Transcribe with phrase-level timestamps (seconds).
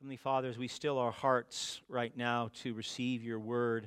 [0.00, 3.86] Heavenly Father, as we still our hearts right now to receive your word,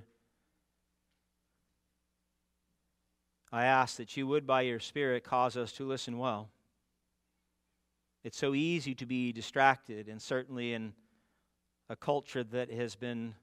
[3.52, 6.50] I ask that you would, by your Spirit, cause us to listen well.
[8.24, 10.94] It's so easy to be distracted, and certainly in
[11.90, 13.34] a culture that has been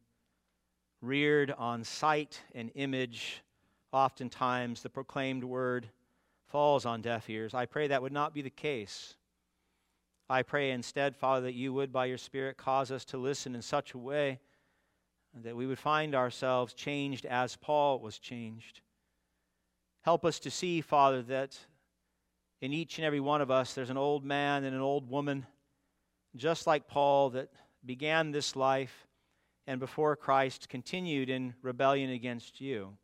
[1.03, 3.43] reared on sight and image,
[3.91, 5.89] oftentimes the proclaimed word
[6.47, 7.53] falls on deaf ears.
[7.53, 9.17] I pray that would not be the case.
[10.31, 13.63] I pray instead, Father, that you would, by your Spirit, cause us to listen in
[13.63, 14.39] such a way
[15.43, 18.81] that we would find ourselves changed as Paul was changed.
[20.03, 21.59] Help us to see, Father, that
[22.61, 25.47] in each and every one of us there's an old man and an old woman,
[26.37, 27.49] just like Paul, that
[27.85, 29.09] began this life
[29.67, 32.97] and before Christ continued in rebellion against you.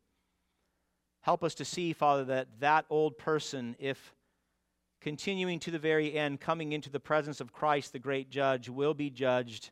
[1.22, 4.14] Help us to see, Father, that that old person, if
[5.00, 8.94] continuing to the very end, coming into the presence of Christ, the great judge, will
[8.94, 9.70] be judged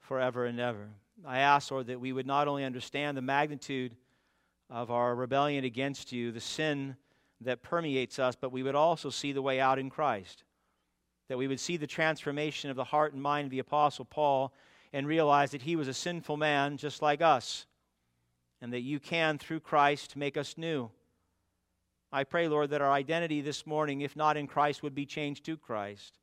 [0.00, 0.88] forever and ever.
[1.24, 3.96] I ask, Lord, that we would not only understand the magnitude
[4.68, 6.96] of our rebellion against you, the sin
[7.40, 10.44] that permeates us, but we would also see the way out in Christ.
[11.28, 14.52] That we would see the transformation of the heart and mind of the Apostle Paul
[14.92, 17.66] and realize that he was a sinful man just like us,
[18.60, 20.90] and that you can, through Christ, make us new.
[22.12, 25.46] I pray, Lord, that our identity this morning, if not in Christ, would be changed
[25.46, 26.18] to Christ.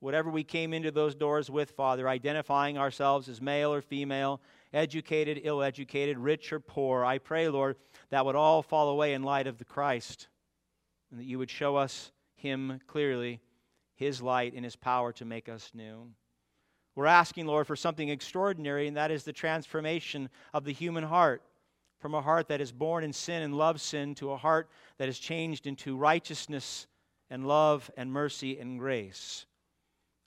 [0.00, 4.40] Whatever we came into those doors with, Father, identifying ourselves as male or female,
[4.72, 7.76] educated, ill educated, rich or poor, I pray, Lord,
[8.10, 10.26] that would all fall away in light of the Christ,
[11.12, 13.40] and that you would show us Him clearly,
[13.94, 16.08] His light and His power to make us new.
[16.96, 21.42] We're asking, Lord, for something extraordinary, and that is the transformation of the human heart
[22.02, 25.08] from a heart that is born in sin and loves sin to a heart that
[25.08, 26.88] is changed into righteousness
[27.30, 29.46] and love and mercy and grace.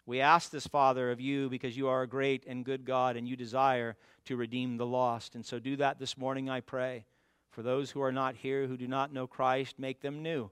[0.06, 3.28] We ask this, Father, of you because you are a great and good God and
[3.28, 5.36] you desire to redeem the lost.
[5.36, 7.04] And so do that this morning, I pray.
[7.52, 10.50] For those who are not here, who do not know Christ, make them new.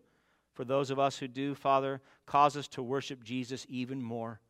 [0.52, 4.42] For those of us who do, Father, cause us to worship Jesus even more.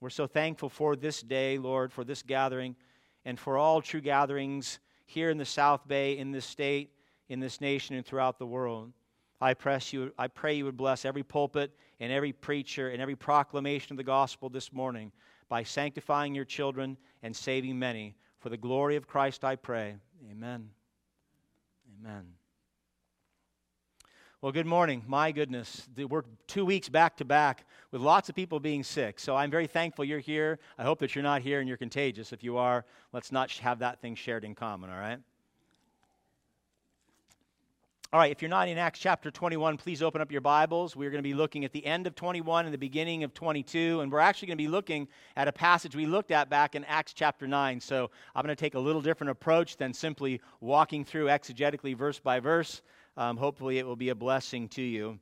[0.00, 2.74] We're so thankful for this day, Lord, for this gathering,
[3.24, 6.92] and for all true gatherings here in the South Bay, in this state,
[7.28, 8.92] in this nation, and throughout the world.
[9.40, 13.16] I, press you, I pray you would bless every pulpit and every preacher and every
[13.16, 15.10] proclamation of the gospel this morning
[15.48, 18.14] by sanctifying your children and saving many.
[18.38, 19.96] For the glory of Christ, I pray.
[20.30, 20.70] Amen.
[21.98, 22.39] Amen.
[24.42, 25.04] Well, good morning.
[25.06, 29.20] My goodness, we're two weeks back to back with lots of people being sick.
[29.20, 30.58] So I'm very thankful you're here.
[30.78, 32.32] I hope that you're not here and you're contagious.
[32.32, 35.18] If you are, let's not have that thing shared in common, all right?
[38.14, 40.96] All right, if you're not in Acts chapter 21, please open up your Bibles.
[40.96, 44.00] We're going to be looking at the end of 21 and the beginning of 22,
[44.00, 45.06] and we're actually going to be looking
[45.36, 47.78] at a passage we looked at back in Acts chapter 9.
[47.78, 52.18] So I'm going to take a little different approach than simply walking through exegetically verse
[52.18, 52.80] by verse.
[53.20, 55.18] Um, hopefully, it will be a blessing to you.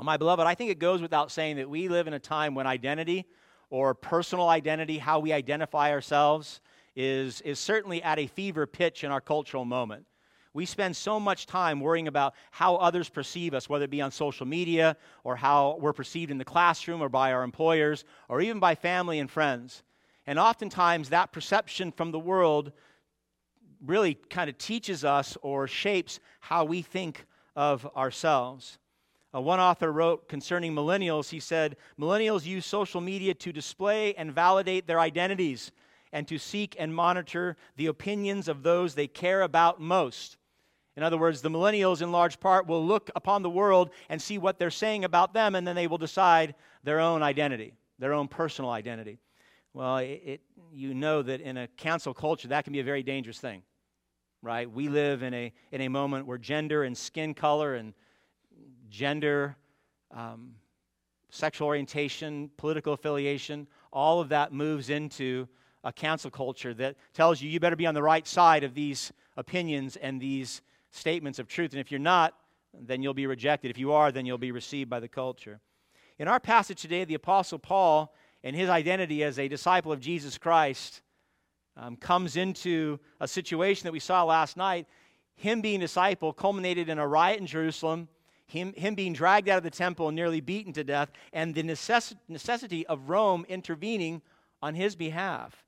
[0.00, 2.64] My beloved, I think it goes without saying that we live in a time when
[2.64, 3.26] identity
[3.70, 6.60] or personal identity, how we identify ourselves,
[6.94, 10.06] is, is certainly at a fever pitch in our cultural moment.
[10.54, 14.12] We spend so much time worrying about how others perceive us, whether it be on
[14.12, 18.60] social media or how we're perceived in the classroom or by our employers or even
[18.60, 19.82] by family and friends.
[20.24, 22.70] And oftentimes, that perception from the world
[23.84, 28.78] really kind of teaches us or shapes how we think of ourselves.
[29.34, 34.32] Uh, one author wrote concerning millennials, he said, Millennials use social media to display and
[34.32, 35.70] validate their identities
[36.12, 40.38] and to seek and monitor the opinions of those they care about most.
[40.96, 44.38] In other words, the millennials, in large part, will look upon the world and see
[44.38, 48.28] what they're saying about them, and then they will decide their own identity, their own
[48.28, 49.18] personal identity.
[49.78, 50.40] Well, it, it,
[50.72, 53.62] you know that in a cancel culture, that can be a very dangerous thing
[54.42, 54.70] right?
[54.70, 57.92] We live in a, in a moment where gender and skin color and
[58.88, 59.56] gender,
[60.12, 60.54] um,
[61.30, 65.48] sexual orientation, political affiliation, all of that moves into
[65.84, 69.12] a cancel culture that tells you you better be on the right side of these
[69.36, 71.72] opinions and these statements of truth.
[71.72, 72.34] And if you're not,
[72.72, 73.70] then you'll be rejected.
[73.70, 75.60] If you are, then you'll be received by the culture.
[76.18, 80.38] In our passage today, the Apostle Paul and his identity as a disciple of Jesus
[80.38, 81.02] Christ
[81.76, 84.86] um, comes into a situation that we saw last night.
[85.36, 88.08] Him being a disciple culminated in a riot in Jerusalem,
[88.46, 91.62] him, him being dragged out of the temple and nearly beaten to death, and the
[91.62, 94.22] necess- necessity of Rome intervening
[94.62, 95.64] on his behalf.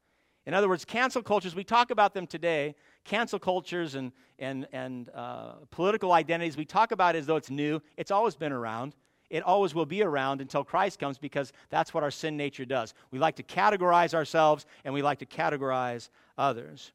[0.46, 2.74] In other words, cancel cultures, we talk about them today,
[3.04, 7.80] cancel cultures and, and, and uh, political identities, we talk about as though it's new.
[7.96, 8.96] It's always been around.
[9.30, 12.94] It always will be around until Christ comes because that's what our sin nature does.
[13.12, 16.92] We like to categorize ourselves and we like to categorize others.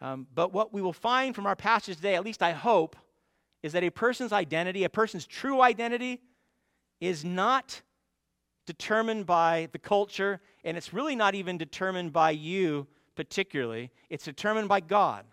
[0.00, 2.96] Um, but what we will find from our passage today, at least I hope,
[3.62, 6.20] is that a person's identity, a person's true identity,
[7.00, 7.80] is not
[8.66, 13.90] determined by the culture, and it's really not even determined by you particularly.
[14.10, 15.24] It's determined by God,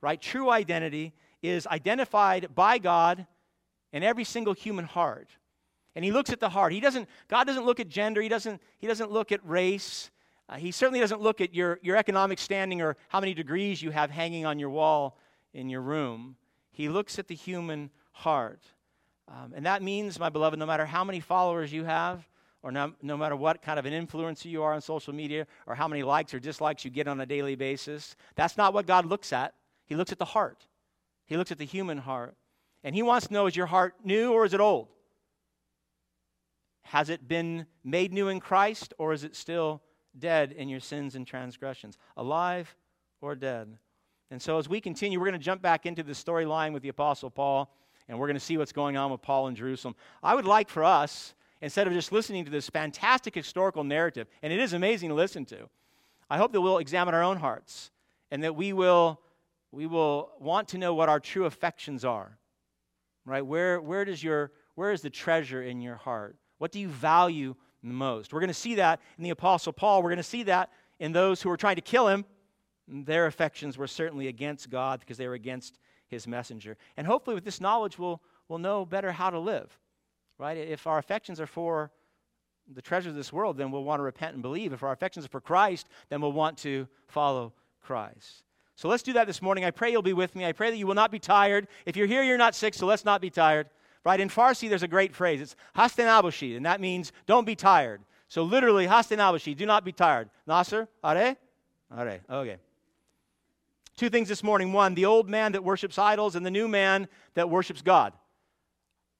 [0.00, 0.20] right?
[0.20, 3.26] True identity is identified by God
[3.92, 5.30] in every single human heart.
[5.96, 6.74] And he looks at the heart.
[6.74, 10.10] He doesn't, God doesn't look at gender, he doesn't, he doesn't look at race.
[10.46, 13.90] Uh, he certainly doesn't look at your, your economic standing or how many degrees you
[13.90, 15.18] have hanging on your wall
[15.54, 16.36] in your room.
[16.70, 18.60] He looks at the human heart.
[19.26, 22.28] Um, and that means, my beloved, no matter how many followers you have,
[22.62, 25.74] or no, no matter what kind of an influencer you are on social media, or
[25.74, 29.06] how many likes or dislikes you get on a daily basis, that's not what God
[29.06, 29.54] looks at.
[29.86, 30.66] He looks at the heart,
[31.24, 32.36] He looks at the human heart.
[32.84, 34.88] And He wants to know is your heart new or is it old?
[36.86, 39.82] Has it been made new in Christ, or is it still
[40.18, 42.74] dead in your sins and transgressions, alive
[43.20, 43.78] or dead.
[44.30, 46.88] And so, as we continue, we're going to jump back into the storyline with the
[46.88, 47.72] Apostle Paul,
[48.08, 49.94] and we're going to see what's going on with Paul in Jerusalem.
[50.22, 54.52] I would like for us, instead of just listening to this fantastic historical narrative, and
[54.52, 55.68] it is amazing to listen to,
[56.28, 57.90] I hope that we'll examine our own hearts
[58.32, 59.20] and that we will,
[59.70, 62.38] we will want to know what our true affections are.
[63.24, 63.46] Right?
[63.46, 66.36] Where, where, does your, where is the treasure in your heart?
[66.58, 67.54] What do you value
[67.86, 68.32] most.
[68.32, 70.02] We're going to see that in the Apostle Paul.
[70.02, 72.24] We're going to see that in those who were trying to kill him.
[72.88, 76.76] Their affections were certainly against God because they were against his messenger.
[76.96, 79.76] And hopefully, with this knowledge, we'll, we'll know better how to live.
[80.38, 80.56] Right?
[80.56, 81.90] If our affections are for
[82.72, 84.72] the treasures of this world, then we'll want to repent and believe.
[84.72, 88.44] If our affections are for Christ, then we'll want to follow Christ.
[88.76, 89.64] So let's do that this morning.
[89.64, 90.44] I pray you'll be with me.
[90.44, 91.66] I pray that you will not be tired.
[91.86, 93.70] If you're here, you're not sick, so let's not be tired.
[94.06, 94.20] Right?
[94.20, 95.40] In Farsi, there's a great phrase.
[95.40, 98.02] It's hasten abushi, and that means don't be tired.
[98.28, 100.30] So literally, hasten abushi, do not be tired.
[100.46, 101.36] Nasser, are?
[101.90, 102.20] Are.
[102.30, 102.56] Okay.
[103.96, 104.72] Two things this morning.
[104.72, 108.12] One, the old man that worships idols and the new man that worships God.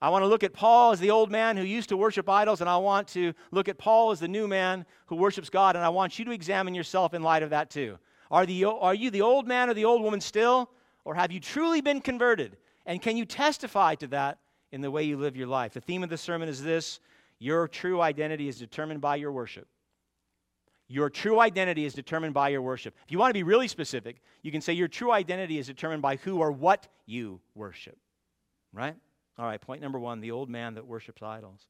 [0.00, 2.60] I want to look at Paul as the old man who used to worship idols,
[2.60, 5.84] and I want to look at Paul as the new man who worships God, and
[5.84, 7.98] I want you to examine yourself in light of that too.
[8.30, 10.70] Are, the, are you the old man or the old woman still,
[11.04, 12.56] or have you truly been converted?
[12.86, 14.38] And can you testify to that
[14.72, 15.72] in the way you live your life.
[15.72, 17.00] The theme of the sermon is this
[17.38, 19.68] your true identity is determined by your worship.
[20.88, 22.94] Your true identity is determined by your worship.
[23.04, 26.00] If you want to be really specific, you can say your true identity is determined
[26.00, 27.98] by who or what you worship.
[28.72, 28.94] Right?
[29.38, 31.66] All right, point number one the old man that worships idols.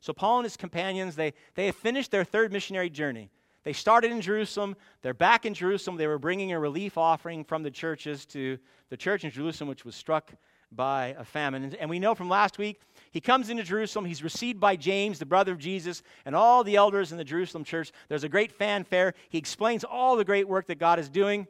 [0.00, 3.30] So, Paul and his companions, they, they have finished their third missionary journey.
[3.64, 4.76] They started in Jerusalem.
[5.02, 5.96] They're back in Jerusalem.
[5.96, 8.58] They were bringing a relief offering from the churches to
[8.90, 10.32] the church in Jerusalem, which was struck
[10.72, 11.74] by a famine.
[11.78, 12.80] And we know from last week,
[13.10, 14.04] he comes into Jerusalem.
[14.04, 17.64] He's received by James, the brother of Jesus, and all the elders in the Jerusalem
[17.64, 17.92] church.
[18.08, 19.14] There's a great fanfare.
[19.28, 21.46] He explains all the great work that God is doing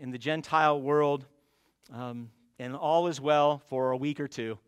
[0.00, 1.26] in the Gentile world.
[1.92, 4.58] Um, and all is well for a week or two.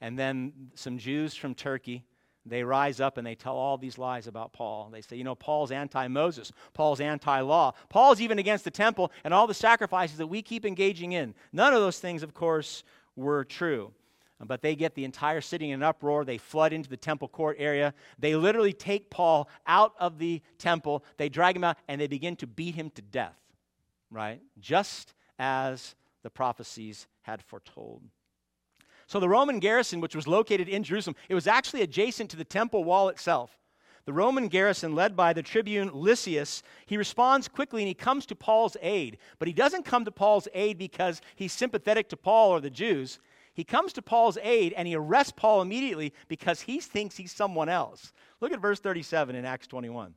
[0.00, 2.04] And then some Jews from Turkey,
[2.46, 4.90] they rise up and they tell all these lies about Paul.
[4.90, 9.12] They say, you know, Paul's anti Moses, Paul's anti law, Paul's even against the temple
[9.24, 11.34] and all the sacrifices that we keep engaging in.
[11.52, 12.84] None of those things, of course,
[13.16, 13.92] were true.
[14.40, 16.24] Uh, but they get the entire city in an uproar.
[16.24, 17.94] They flood into the temple court area.
[18.18, 21.04] They literally take Paul out of the temple.
[21.16, 23.38] They drag him out and they begin to beat him to death,
[24.10, 24.40] right?
[24.58, 28.02] Just as the prophecies had foretold.
[29.06, 32.44] So the Roman garrison, which was located in Jerusalem, it was actually adjacent to the
[32.44, 33.58] temple wall itself.
[34.06, 38.34] The Roman garrison, led by the tribune Lysias, he responds quickly and he comes to
[38.34, 39.16] Paul's aid.
[39.38, 43.18] But he doesn't come to Paul's aid because he's sympathetic to Paul or the Jews.
[43.54, 47.68] He comes to Paul's aid and he arrests Paul immediately because he thinks he's someone
[47.68, 48.12] else.
[48.40, 50.14] Look at verse 37 in Acts 21.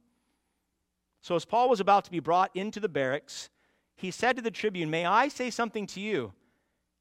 [1.22, 3.50] So, as Paul was about to be brought into the barracks,
[3.96, 6.34] he said to the tribune, May I say something to you?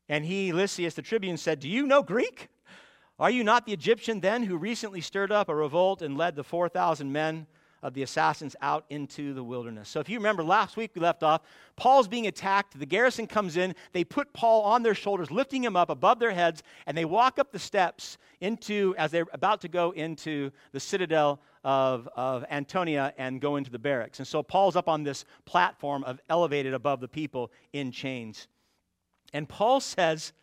[0.09, 2.49] And he, Lysias, the tribune, said, Do you know Greek?
[3.19, 6.45] Are you not the Egyptian then who recently stirred up a revolt and led the
[6.45, 7.47] 4,000 men
[7.83, 9.89] of the assassins out into the wilderness?
[9.89, 11.41] So, if you remember last week we left off,
[11.77, 12.79] Paul's being attacked.
[12.79, 13.75] The garrison comes in.
[13.93, 17.39] They put Paul on their shoulders, lifting him up above their heads, and they walk
[17.39, 23.15] up the steps into, as they're about to go into the citadel of, of Antonia
[23.17, 24.19] and go into the barracks.
[24.19, 28.47] And so, Paul's up on this platform of elevated above the people in chains.
[29.33, 30.35] And Paul says,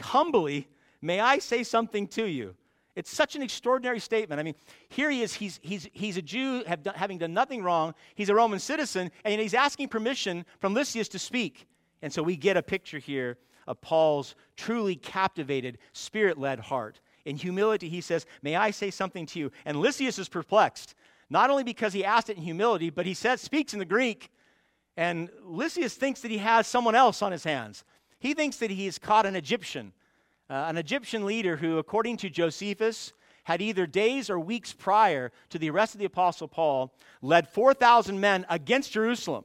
[0.00, 0.66] humbly,
[1.02, 2.54] May I say something to you?
[2.94, 4.38] It's such an extraordinary statement.
[4.38, 4.54] I mean,
[4.88, 5.32] here he is.
[5.32, 7.94] He's, he's, he's a Jew, done, having done nothing wrong.
[8.14, 11.66] He's a Roman citizen, and he's asking permission from Lysias to speak.
[12.02, 17.36] And so we get a picture here of Paul's truly captivated, spirit led heart In
[17.36, 19.52] humility, he says, May I say something to you?
[19.64, 20.94] And Lysias is perplexed,
[21.30, 24.30] not only because he asked it in humility, but he says, speaks in the Greek.
[24.96, 27.84] And Lysias thinks that he has someone else on his hands.
[28.18, 29.92] He thinks that he's caught an Egyptian,
[30.52, 35.58] uh, an Egyptian leader who, according to Josephus, had either days or weeks prior to
[35.58, 36.92] the arrest of the Apostle Paul
[37.22, 39.44] led 4,000 men against Jerusalem.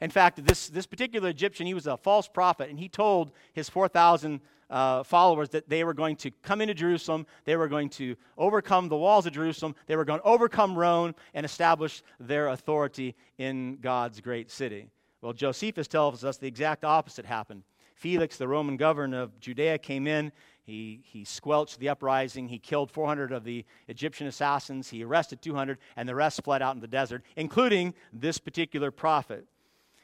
[0.00, 3.68] In fact, this, this particular Egyptian, he was a false prophet, and he told his
[3.68, 4.40] 4,000
[4.70, 8.88] uh, followers that they were going to come into Jerusalem, they were going to overcome
[8.88, 13.78] the walls of Jerusalem, they were going to overcome Rome and establish their authority in
[13.80, 14.88] God's great city.
[15.20, 17.64] Well, Josephus tells us the exact opposite happened.
[17.98, 20.30] Felix, the Roman governor of Judea, came in.
[20.62, 22.46] He, he squelched the uprising.
[22.48, 24.88] He killed 400 of the Egyptian assassins.
[24.88, 29.46] He arrested 200, and the rest fled out in the desert, including this particular prophet.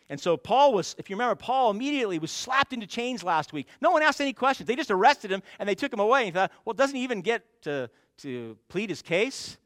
[0.09, 3.69] And so Paul was, if you remember, Paul immediately was slapped into chains last week.
[3.81, 4.67] No one asked any questions.
[4.67, 6.21] They just arrested him and they took him away.
[6.21, 9.57] And he thought, well, doesn't he even get to, to plead his case?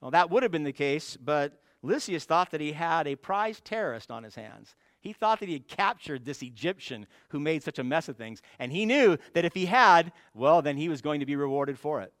[0.00, 3.60] Well, that would have been the case, but Lysias thought that he had a prize
[3.60, 4.74] terrorist on his hands.
[5.06, 8.42] He thought that he had captured this Egyptian who made such a mess of things.
[8.58, 11.78] And he knew that if he had, well, then he was going to be rewarded
[11.78, 12.12] for it.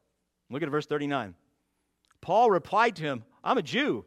[0.50, 1.34] Look at verse 39.
[2.20, 4.04] Paul replied to him, I'm a Jew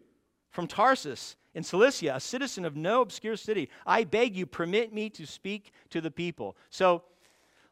[0.49, 3.69] from Tarsus in Cilicia, a citizen of no obscure city.
[3.85, 6.55] I beg you, permit me to speak to the people.
[6.69, 7.03] So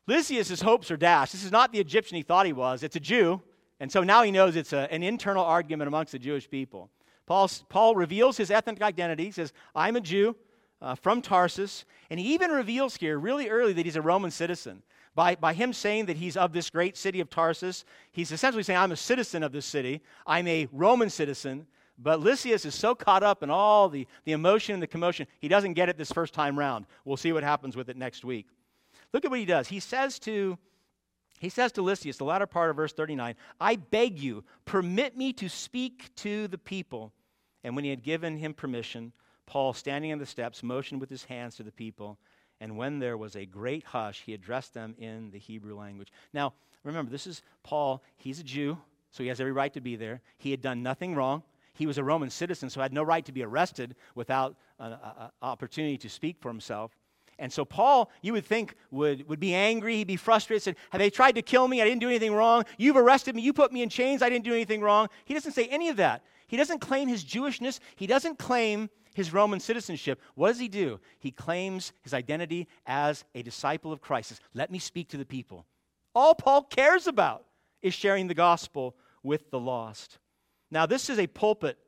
[0.08, 1.32] Lysias' hopes are dashed.
[1.32, 3.42] This is not the Egyptian he thought he was, it's a Jew.
[3.80, 6.90] And so now he knows it's a, an internal argument amongst the Jewish people.
[7.28, 9.24] Paul, Paul reveals his ethnic identity.
[9.24, 10.36] He says, I'm a Jew
[10.82, 11.86] uh, from Tarsus.
[12.10, 14.84] And he even reveals here really early that he's a Roman citizen.
[15.16, 18.78] By, by him saying that he's of this great city of Tarsus, he's essentially saying,
[18.78, 20.02] I'm a citizen of this city.
[20.28, 21.66] I'm a Roman citizen.
[21.98, 25.48] But Lysias is so caught up in all the, the emotion and the commotion, he
[25.48, 26.86] doesn't get it this first time round.
[27.06, 28.46] We'll see what happens with it next week.
[29.14, 29.68] Look at what he does.
[29.68, 30.58] He says to
[31.40, 35.34] he says to Lysias, the latter part of verse 39, I beg you, permit me
[35.34, 37.14] to speak to the people.
[37.64, 39.14] And when he had given him permission,
[39.48, 42.20] Paul, standing on the steps, motioned with his hands to the people,
[42.60, 46.12] and when there was a great hush, he addressed them in the Hebrew language.
[46.34, 48.04] Now, remember, this is Paul.
[48.18, 48.78] He's a Jew,
[49.12, 50.22] so he has every right to be there.
[50.38, 51.44] He had done nothing wrong.
[51.74, 54.98] He was a Roman citizen, so had no right to be arrested without an
[55.42, 56.92] opportunity to speak for himself.
[57.40, 59.96] And so Paul, you would think, would, would be angry.
[59.98, 60.64] He'd be frustrated.
[60.64, 61.82] Said, Have they tried to kill me?
[61.82, 62.66] I didn't do anything wrong.
[62.78, 63.44] You've arrested me.
[63.44, 64.24] You put me in chains.
[64.24, 65.08] I didn't do anything wrong.
[65.26, 66.24] He doesn't say any of that.
[66.48, 67.80] He doesn't claim his Jewishness.
[67.96, 71.00] He doesn't claim his Roman citizenship, what does he do?
[71.18, 74.40] He claims his identity as a disciple of Christ.
[74.54, 75.66] Let me speak to the people.
[76.14, 77.44] All Paul cares about
[77.82, 80.20] is sharing the gospel with the lost.
[80.70, 81.80] Now, this is a pulpit.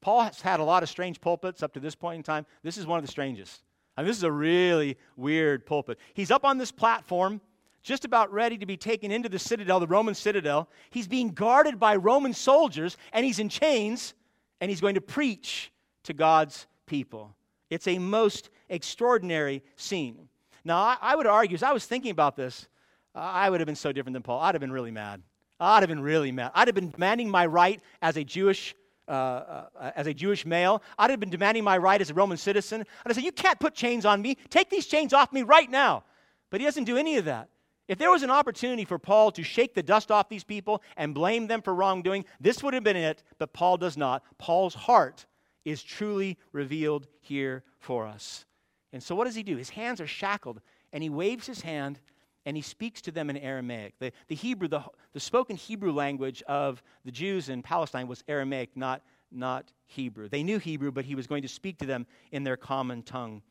[0.00, 2.46] Paul has had a lot of strange pulpits up to this point in time.
[2.62, 3.62] This is one of the strangest.
[3.94, 5.98] I mean, this is a really weird pulpit.
[6.14, 7.42] He's up on this platform,
[7.82, 10.70] just about ready to be taken into the citadel, the Roman citadel.
[10.88, 14.14] He's being guarded by Roman soldiers, and he's in chains,
[14.62, 15.70] and he's going to preach
[16.04, 17.34] to God's people.
[17.70, 20.28] It's a most extraordinary scene.
[20.64, 22.68] Now, I, I would argue, as I was thinking about this,
[23.14, 24.40] I would have been so different than Paul.
[24.40, 25.22] I'd have been really mad.
[25.60, 26.52] I'd have been really mad.
[26.54, 28.74] I'd have been demanding my right as a Jewish
[29.08, 30.82] uh, uh, as a Jewish male.
[30.96, 32.84] I'd have been demanding my right as a Roman citizen.
[33.04, 34.36] I'd said, You can't put chains on me.
[34.48, 36.04] Take these chains off me right now.
[36.50, 37.48] But he doesn't do any of that.
[37.88, 41.14] If there was an opportunity for Paul to shake the dust off these people and
[41.14, 44.22] blame them for wrongdoing, this would have been it, but Paul does not.
[44.38, 45.26] Paul's heart
[45.64, 48.44] is truly revealed here for us.
[48.92, 49.56] And so, what does he do?
[49.56, 50.60] His hands are shackled,
[50.92, 52.00] and he waves his hand
[52.44, 53.94] and he speaks to them in Aramaic.
[53.98, 58.70] The, the Hebrew, the, the spoken Hebrew language of the Jews in Palestine was Aramaic,
[58.76, 60.28] not, not Hebrew.
[60.28, 63.42] They knew Hebrew, but he was going to speak to them in their common tongue.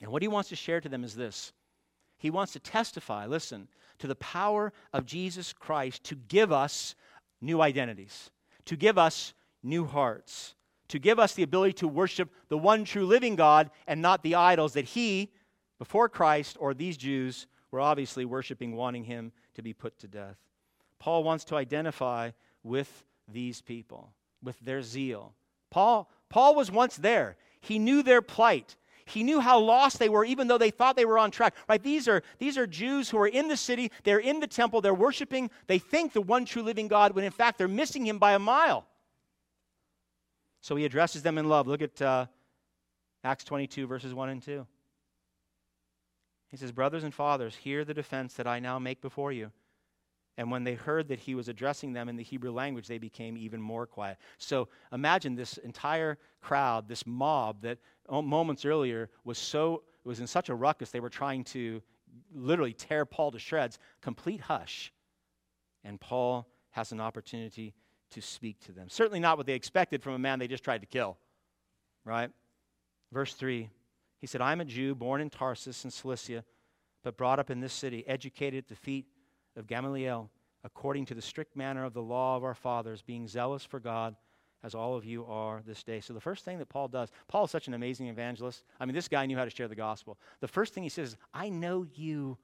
[0.00, 1.52] And what he wants to share to them is this
[2.18, 6.96] He wants to testify, listen, to the power of Jesus Christ to give us
[7.40, 8.30] new identities,
[8.64, 10.55] to give us new hearts
[10.88, 14.34] to give us the ability to worship the one true living God and not the
[14.34, 15.32] idols that he,
[15.78, 20.36] before Christ, or these Jews, were obviously worshiping, wanting him to be put to death.
[20.98, 22.30] Paul wants to identify
[22.62, 24.12] with these people,
[24.42, 25.34] with their zeal.
[25.70, 27.36] Paul, Paul was once there.
[27.60, 28.76] He knew their plight.
[29.04, 31.54] He knew how lost they were, even though they thought they were on track.
[31.68, 31.82] Right?
[31.82, 34.94] These are, these are Jews who are in the city, they're in the temple, they're
[34.94, 38.32] worshiping, they think the one true living God, when in fact they're missing him by
[38.32, 38.86] a mile.
[40.66, 41.68] So he addresses them in love.
[41.68, 42.26] Look at uh,
[43.22, 44.66] Acts 22, verses 1 and 2.
[46.48, 49.52] He says, Brothers and fathers, hear the defense that I now make before you.
[50.36, 53.36] And when they heard that he was addressing them in the Hebrew language, they became
[53.36, 54.18] even more quiet.
[54.38, 57.78] So imagine this entire crowd, this mob that
[58.10, 61.80] moments earlier was so was in such a ruckus they were trying to
[62.34, 63.78] literally tear Paul to shreds.
[64.00, 64.92] Complete hush.
[65.84, 67.72] And Paul has an opportunity
[68.10, 68.88] to speak to them.
[68.88, 71.16] Certainly not what they expected from a man they just tried to kill,
[72.04, 72.30] right?
[73.12, 73.68] Verse 3
[74.20, 76.44] he said, I'm a Jew born in Tarsus in Cilicia,
[77.02, 79.06] but brought up in this city, educated at the feet
[79.56, 80.30] of Gamaliel,
[80.64, 84.16] according to the strict manner of the law of our fathers, being zealous for God
[84.62, 86.00] as all of you are this day.
[86.00, 88.64] So, the first thing that Paul does, Paul is such an amazing evangelist.
[88.80, 90.18] I mean, this guy knew how to share the gospel.
[90.40, 92.38] The first thing he says, I know you.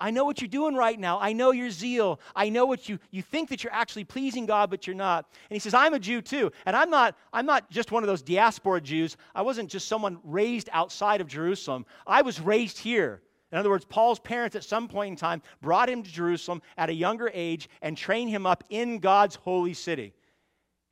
[0.00, 1.18] I know what you're doing right now.
[1.20, 2.20] I know your zeal.
[2.34, 5.26] I know what you, you think that you're actually pleasing God, but you're not.
[5.48, 6.50] And he says, I'm a Jew too.
[6.66, 9.16] And I'm not, I'm not just one of those diaspora Jews.
[9.34, 11.86] I wasn't just someone raised outside of Jerusalem.
[12.06, 13.22] I was raised here.
[13.52, 16.88] In other words, Paul's parents at some point in time brought him to Jerusalem at
[16.88, 20.14] a younger age and trained him up in God's holy city.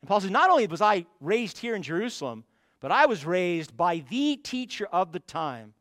[0.01, 2.43] And Paul says, Not only was I raised here in Jerusalem,
[2.79, 5.73] but I was raised by the teacher of the time.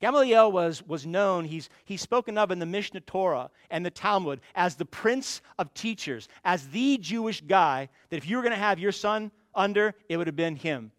[0.00, 4.40] Gamaliel was, was known, he's, he's spoken of in the Mishnah Torah and the Talmud
[4.54, 8.58] as the prince of teachers, as the Jewish guy that if you were going to
[8.58, 10.92] have your son under, it would have been him.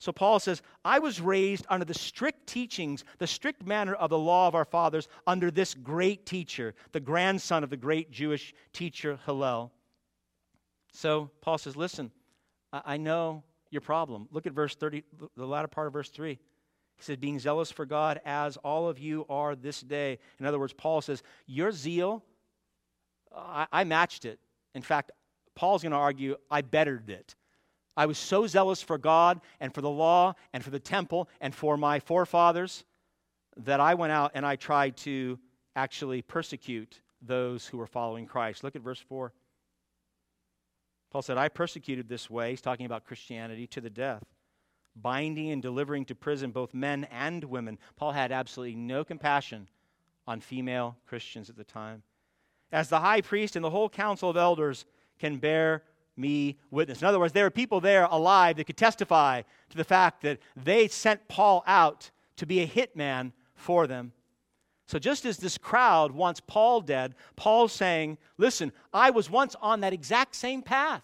[0.00, 4.18] So Paul says, I was raised under the strict teachings, the strict manner of the
[4.18, 9.18] law of our fathers, under this great teacher, the grandson of the great Jewish teacher
[9.26, 9.72] Hillel.
[10.92, 12.12] So Paul says, Listen,
[12.72, 14.28] I know your problem.
[14.30, 15.02] Look at verse 30,
[15.36, 16.38] the latter part of verse 3.
[16.98, 20.18] He says, being zealous for God as all of you are this day.
[20.38, 22.24] In other words, Paul says, Your zeal,
[23.34, 24.40] I, I matched it.
[24.74, 25.12] In fact,
[25.54, 27.34] Paul's going to argue, I bettered it.
[27.96, 31.54] I was so zealous for God and for the law and for the temple and
[31.54, 32.84] for my forefathers
[33.56, 35.38] that I went out and I tried to
[35.74, 38.62] actually persecute those who were following Christ.
[38.62, 39.32] Look at verse 4.
[41.10, 44.22] Paul said, I persecuted this way, he's talking about Christianity, to the death,
[45.02, 47.78] binding and delivering to prison both men and women.
[47.96, 49.68] Paul had absolutely no compassion
[50.26, 52.02] on female Christians at the time.
[52.70, 54.84] As the high priest and the whole council of elders
[55.18, 55.82] can bear
[56.16, 57.00] me witness.
[57.00, 60.38] In other words, there are people there alive that could testify to the fact that
[60.56, 64.12] they sent Paul out to be a hitman for them.
[64.86, 69.80] So, just as this crowd wants Paul dead, Paul's saying, Listen, I was once on
[69.80, 71.02] that exact same path.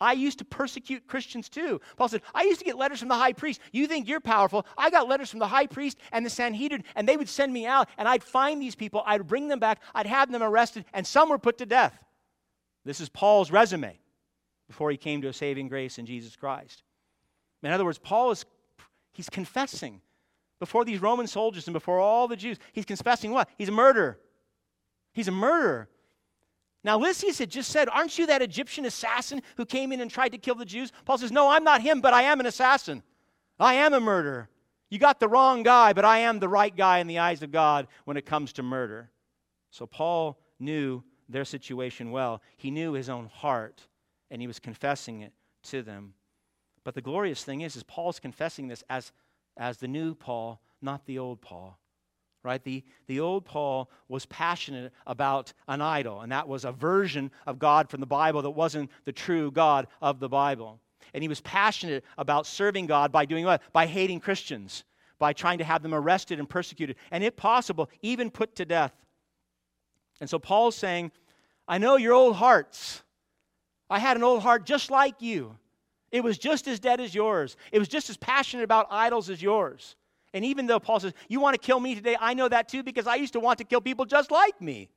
[0.00, 1.80] I used to persecute Christians too.
[1.96, 3.60] Paul said, I used to get letters from the high priest.
[3.72, 4.64] You think you're powerful.
[4.78, 7.66] I got letters from the high priest and the Sanhedrin, and they would send me
[7.66, 11.06] out, and I'd find these people, I'd bring them back, I'd have them arrested, and
[11.06, 11.98] some were put to death.
[12.84, 13.98] This is Paul's resume
[14.68, 16.82] before he came to a saving grace in Jesus Christ.
[17.62, 18.46] In other words, Paul is
[19.12, 20.00] he's confessing
[20.60, 22.58] before these Roman soldiers and before all the Jews.
[22.72, 23.48] He's confessing what?
[23.58, 24.18] He's a murderer.
[25.12, 25.88] He's a murderer.
[26.82, 30.30] Now, Lysias had just said, Aren't you that Egyptian assassin who came in and tried
[30.30, 30.92] to kill the Jews?
[31.04, 33.02] Paul says, No, I'm not him, but I am an assassin.
[33.58, 34.48] I am a murderer.
[34.88, 37.52] You got the wrong guy, but I am the right guy in the eyes of
[37.52, 39.10] God when it comes to murder.
[39.70, 42.42] So Paul knew their situation well.
[42.56, 43.86] He knew his own heart,
[44.30, 45.32] and he was confessing it
[45.64, 46.14] to them.
[46.82, 49.12] But the glorious thing is, is Paul's confessing this as
[49.56, 51.78] as the new Paul, not the old Paul.
[52.42, 52.62] Right?
[52.64, 57.58] The, the old Paul was passionate about an idol, and that was a version of
[57.58, 60.80] God from the Bible that wasn't the true God of the Bible.
[61.12, 63.60] And he was passionate about serving God by doing what?
[63.72, 64.84] By hating Christians,
[65.18, 68.94] by trying to have them arrested and persecuted, and if possible, even put to death.
[70.20, 71.12] And so Paul's saying,
[71.68, 73.02] I know your old hearts.
[73.88, 75.56] I had an old heart just like you.
[76.10, 77.56] It was just as dead as yours.
[77.70, 79.96] It was just as passionate about idols as yours.
[80.32, 82.82] And even though Paul says, You want to kill me today, I know that too
[82.82, 84.90] because I used to want to kill people just like me.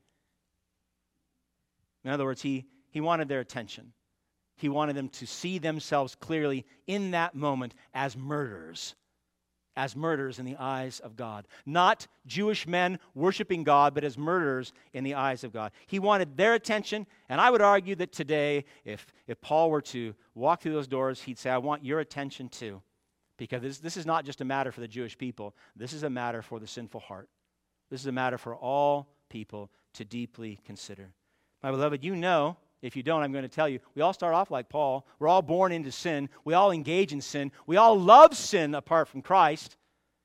[2.04, 3.94] In other words, he, he wanted their attention.
[4.56, 8.96] He wanted them to see themselves clearly in that moment as murderers
[9.76, 11.48] as murderers in the eyes of God.
[11.66, 15.72] Not Jewish men worshiping God, but as murderers in the eyes of God.
[15.88, 20.14] He wanted their attention, and I would argue that today, if, if Paul were to
[20.36, 22.82] walk through those doors, he'd say, I want your attention too.
[23.38, 26.10] Because this, this is not just a matter for the Jewish people, this is a
[26.10, 27.30] matter for the sinful heart.
[27.90, 31.12] This is a matter for all people to deeply consider.
[31.62, 33.80] My beloved, you know if you don't, I'm going to tell you.
[33.96, 35.08] We all start off like Paul.
[35.18, 36.30] We're all born into sin.
[36.44, 37.52] We all engage in sin.
[37.66, 39.78] We all love sin apart from Christ.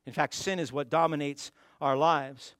[0.06, 2.56] In fact, sin is what dominates our lives.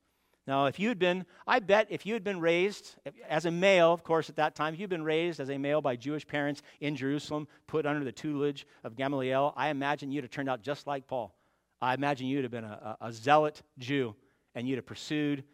[0.49, 2.97] Now, if you had been, I bet if you had been raised
[3.29, 5.83] as a male, of course, at that time, if you'd been raised as a male
[5.83, 10.31] by Jewish parents in Jerusalem, put under the tutelage of Gamaliel, I imagine you'd have
[10.31, 11.35] turned out just like Paul.
[11.83, 14.17] I imagine you'd have been a, a, a zealot Jew
[14.55, 15.45] and you'd have pursued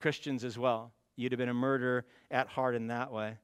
[0.00, 0.92] Christians as well.
[1.16, 3.38] You'd have been a murderer at heart in that way.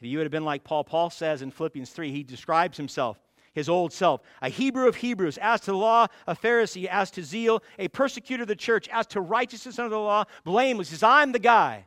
[0.00, 3.20] If you would have been like Paul, Paul says in Philippians 3, he describes himself,
[3.54, 7.62] his old self, a Hebrew of Hebrews, as to law, a Pharisee, as to zeal,
[7.78, 10.90] a persecutor of the church, as to righteousness under the law, blameless.
[10.90, 11.86] He says, I'm the guy.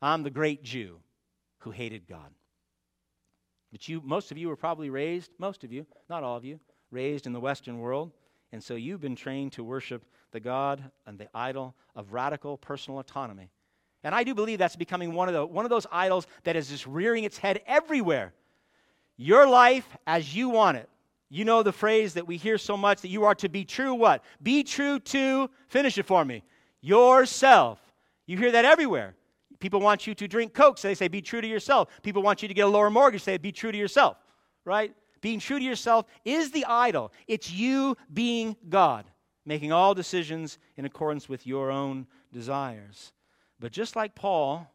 [0.00, 0.98] I'm the great Jew
[1.58, 2.30] who hated God.
[3.72, 6.60] But you, most of you were probably raised, most of you, not all of you,
[6.90, 8.12] raised in the Western world.
[8.52, 13.00] And so you've been trained to worship the God and the idol of radical personal
[13.00, 13.50] autonomy.
[14.04, 16.68] And I do believe that's becoming one of, the, one of those idols that is
[16.68, 18.34] just rearing its head everywhere.
[19.16, 20.88] Your life as you want it.
[21.30, 23.94] You know the phrase that we hear so much that you are to be true
[23.94, 24.22] what?
[24.42, 26.44] Be true to, finish it for me,
[26.80, 27.80] yourself.
[28.26, 29.14] You hear that everywhere.
[29.58, 31.88] People want you to drink Coke, so they say, be true to yourself.
[32.02, 34.16] People want you to get a lower mortgage, They say, be true to yourself,
[34.64, 34.94] right?
[35.20, 37.12] Being true to yourself is the idol.
[37.26, 39.06] It's you being God,
[39.46, 43.12] making all decisions in accordance with your own desires.
[43.58, 44.70] But just like Paul,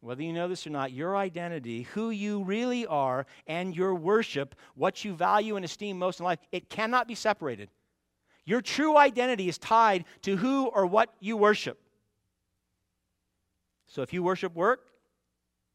[0.00, 4.54] whether you know this or not, your identity, who you really are, and your worship,
[4.74, 7.68] what you value and esteem most in life, it cannot be separated.
[8.46, 11.78] Your true identity is tied to who or what you worship.
[13.86, 14.86] So if you worship work,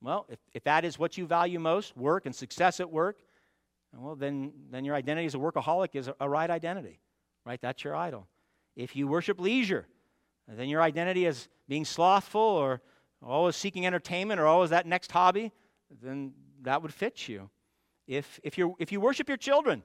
[0.01, 3.17] well, if, if that is what you value most, work and success at work,
[3.93, 6.99] well, then, then your identity as a workaholic is a, a right identity,
[7.45, 7.61] right?
[7.61, 8.27] That's your idol.
[8.75, 9.87] If you worship leisure,
[10.47, 12.81] then your identity as being slothful or
[13.23, 15.51] always seeking entertainment or always that next hobby,
[16.01, 17.49] then that would fit you.
[18.07, 19.83] If, if, you if you worship your children,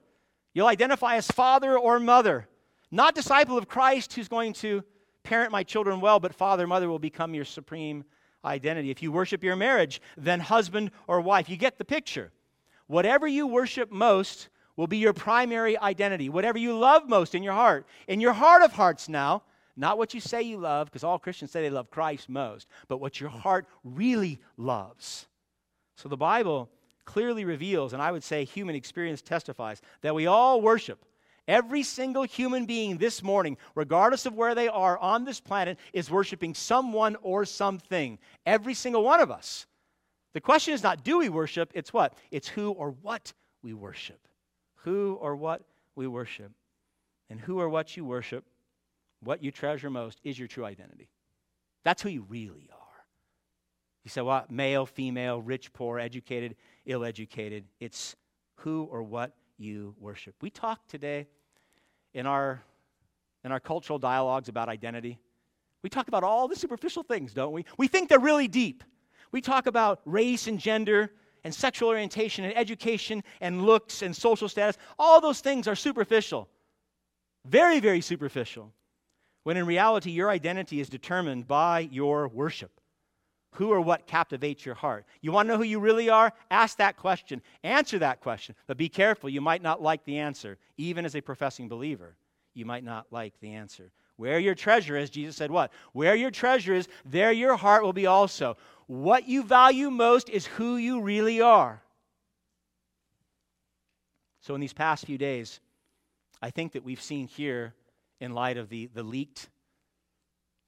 [0.53, 2.47] you'll identify as father or mother,
[2.91, 4.83] not disciple of Christ who's going to
[5.23, 8.03] parent my children well, but father, mother will become your supreme
[8.43, 8.89] identity.
[8.89, 11.49] If you worship your marriage, then husband or wife.
[11.49, 12.31] You get the picture.
[12.87, 16.29] Whatever you worship most will be your primary identity.
[16.29, 19.43] Whatever you love most in your heart, in your heart of hearts now,
[19.75, 22.99] not what you say you love, because all Christians say they love Christ most, but
[22.99, 25.27] what your heart really loves.
[25.95, 26.69] So the Bible
[27.05, 31.05] clearly reveals, and I would say human experience testifies, that we all worship
[31.47, 36.11] Every single human being this morning, regardless of where they are on this planet, is
[36.11, 38.19] worshiping someone or something.
[38.45, 39.65] Every single one of us.
[40.33, 42.13] The question is not do we worship, it's what?
[42.29, 44.27] It's who or what we worship.
[44.83, 45.63] Who or what
[45.95, 46.51] we worship.
[47.29, 48.45] And who or what you worship,
[49.23, 51.09] what you treasure most, is your true identity.
[51.83, 52.77] That's who you really are.
[54.03, 54.49] You say, what?
[54.49, 56.55] Well, male, female, rich, poor, educated,
[56.85, 57.65] ill educated.
[57.79, 58.15] It's
[58.55, 60.35] who or what you worship.
[60.41, 61.27] We talk today
[62.13, 62.61] in our,
[63.43, 65.19] in our cultural dialogues about identity.
[65.83, 67.65] We talk about all the superficial things, don't we?
[67.77, 68.83] We think they're really deep.
[69.31, 71.11] We talk about race and gender
[71.43, 74.77] and sexual orientation and education and looks and social status.
[74.99, 76.49] All those things are superficial.
[77.45, 78.73] Very, very superficial.
[79.43, 82.79] When in reality, your identity is determined by your worship.
[83.55, 85.05] Who or what captivates your heart?
[85.21, 86.31] You want to know who you really are?
[86.49, 87.41] Ask that question.
[87.63, 88.55] Answer that question.
[88.67, 90.57] But be careful, you might not like the answer.
[90.77, 92.15] Even as a professing believer,
[92.53, 93.91] you might not like the answer.
[94.15, 95.71] Where your treasure is, Jesus said what?
[95.93, 98.55] Where your treasure is, there your heart will be also.
[98.87, 101.81] What you value most is who you really are.
[104.41, 105.59] So, in these past few days,
[106.41, 107.73] I think that we've seen here,
[108.21, 109.49] in light of the, the leaked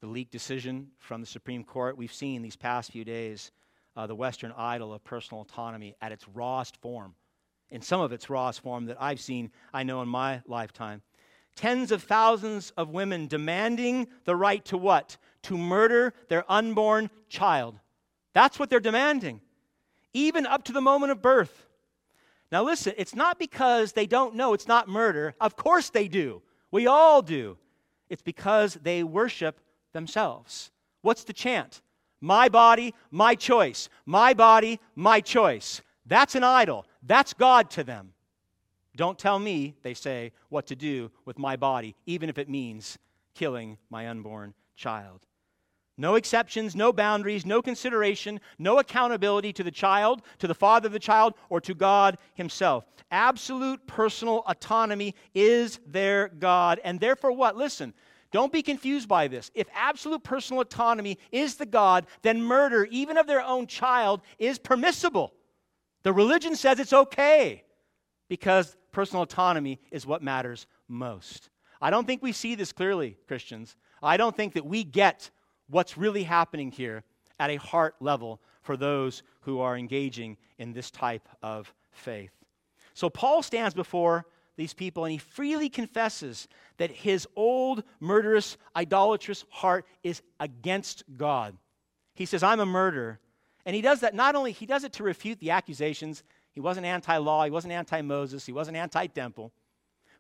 [0.02, 1.96] the leaked decision from the Supreme Court.
[1.98, 3.54] We've seen these past few days
[3.96, 7.16] uh, the Western idol of personal autonomy at its rawest form,
[7.70, 11.04] in some of its rawest form that I've seen, I know, in my lifetime.
[11.56, 15.16] Tens of thousands of women demanding the right to what?
[15.44, 17.80] To murder their unborn child.
[18.34, 19.40] That's what they're demanding,
[20.14, 21.66] even up to the moment of birth.
[22.52, 25.34] Now, listen, it's not because they don't know it's not murder.
[25.40, 26.42] Of course they do.
[26.74, 27.56] We all do.
[28.10, 29.60] It's because they worship
[29.92, 30.72] themselves.
[31.04, 31.84] What's the chant?
[32.20, 33.90] My body, my choice.
[34.08, 35.84] My body, my choice.
[36.08, 36.88] That's an idol.
[37.04, 38.14] That's God to them.
[38.96, 42.98] Don't tell me, they say, what to do with my body, even if it means
[43.36, 45.28] killing my unborn child.
[45.98, 50.94] No exceptions, no boundaries, no consideration, no accountability to the child, to the father of
[50.94, 52.86] the child, or to God Himself.
[53.12, 56.80] Absolute personal autonomy is their God.
[56.84, 57.56] And therefore, what?
[57.56, 57.94] Listen,
[58.32, 59.52] don't be confused by this.
[59.54, 64.58] If absolute personal autonomy is the God, then murder, even of their own child, is
[64.58, 65.34] permissible.
[66.02, 67.64] The religion says it's okay
[68.28, 71.52] because personal autonomy is what matters most.
[71.80, 73.76] I don't think we see this clearly, Christians.
[74.02, 75.30] I don't think that we get
[75.70, 77.04] what's really happening here
[77.40, 82.32] at a heart level for those who are engaging in this type of faith.
[82.94, 86.48] So Paul stands before these people and he freely confesses
[86.78, 91.58] that his old murderous, idolatrous heart is against God.
[92.14, 93.20] He says, I'm a murderer.
[93.66, 96.24] And he does that not only, he does it to refute the accusations.
[96.52, 99.52] He wasn't anti law, he wasn't anti Moses, he wasn't anti temple.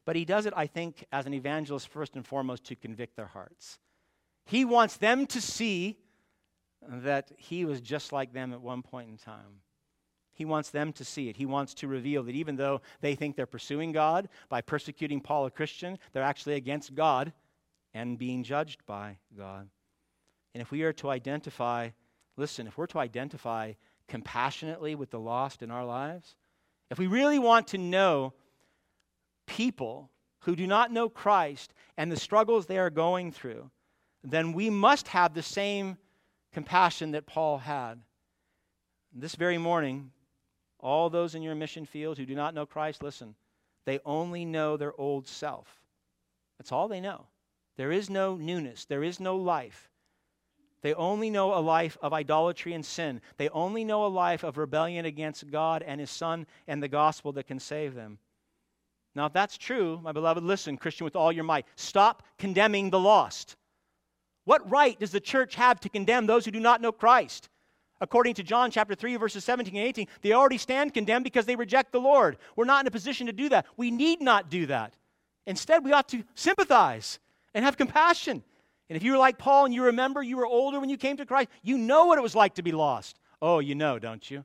[0.06, 3.27] But he does it, I think, as an evangelist, first and foremost, to convict their
[3.27, 3.79] hearts.
[4.45, 5.97] He wants them to see
[6.88, 9.62] that he was just like them at one point in time.
[10.34, 11.38] He wants them to see it.
[11.38, 15.45] He wants to reveal that even though they think they're pursuing God by persecuting Paul,
[15.45, 17.32] a Christian, they're actually against God
[17.93, 19.69] and being judged by God.
[20.53, 21.89] And if we are to identify,
[22.36, 23.73] listen, if we're to identify
[24.08, 26.36] compassionately with the lost in our lives,
[26.89, 28.34] if we really want to know
[29.45, 30.10] people
[30.41, 33.69] who do not know Christ and the struggles they are going through,
[34.24, 35.98] then we must have the same
[36.54, 38.02] compassion that Paul had.
[39.14, 40.12] This very morning,
[40.80, 43.36] all those in your mission field who do not know Christ, listen,
[43.86, 45.68] they only know their old self.
[46.58, 47.28] That's all they know.
[47.76, 49.90] There is no newness, there is no life.
[50.82, 53.22] They only know a life of idolatry and sin.
[53.38, 57.32] They only know a life of rebellion against God and His Son and the gospel
[57.34, 58.20] that can save them.
[59.16, 61.66] Now, if that's true, my beloved, listen, Christian, with all your might.
[61.78, 63.56] Stop condemning the lost.
[64.45, 67.49] What right does the church have to condemn those who do not know Christ?
[68.01, 71.56] According to John chapter 3, verses 17 and 18, they already stand condemned because they
[71.56, 72.38] reject the Lord.
[72.56, 73.65] We're not in a position to do that.
[73.77, 74.95] We need not do that.
[75.45, 77.19] Instead, we ought to sympathize
[77.53, 78.43] and have compassion.
[78.89, 81.17] And if you were like Paul and you remember you were older when you came
[81.17, 83.19] to Christ, you know what it was like to be lost.
[83.41, 84.43] Oh, you know, don't you?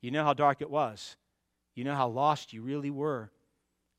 [0.00, 1.16] You know how dark it was.
[1.74, 3.30] You know how lost you really were.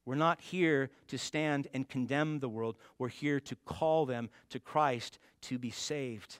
[0.05, 2.75] We're not here to stand and condemn the world.
[2.97, 6.39] We're here to call them to Christ to be saved.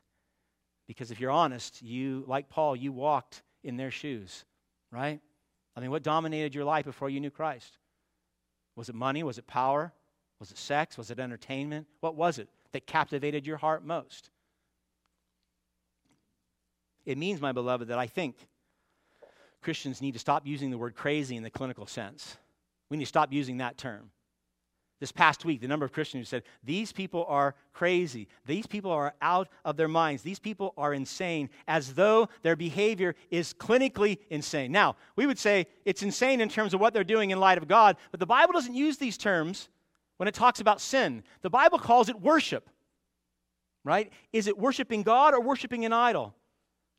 [0.88, 4.45] Because if you're honest, you, like Paul, you walked in their shoes,
[4.91, 5.19] right?
[5.76, 7.78] I mean, what dominated your life before you knew Christ?
[8.76, 9.24] Was it money?
[9.24, 9.93] Was it power?
[10.39, 10.97] Was it sex?
[10.97, 11.88] Was it entertainment?
[12.00, 14.32] What was it that captivated your heart most?
[17.06, 18.36] It means, my beloved, that I think
[19.62, 22.38] Christians need to stop using the word crazy in the clinical sense.
[22.92, 24.12] We need to stop using that term.
[25.00, 28.28] This past week, the number of Christians who said, These people are crazy.
[28.46, 30.22] These people are out of their minds.
[30.22, 34.74] These people are insane, as though their behavior is clinically insane.
[34.74, 37.68] Now, we would say it's insane in terms of what they're doing in light of
[37.68, 39.70] God, but the Bible doesn't use these terms
[40.18, 41.24] when it talks about sin.
[41.42, 42.70] The Bible calls it worship,
[43.86, 44.12] right?
[44.34, 46.36] Is it worshiping God or worshiping an idol?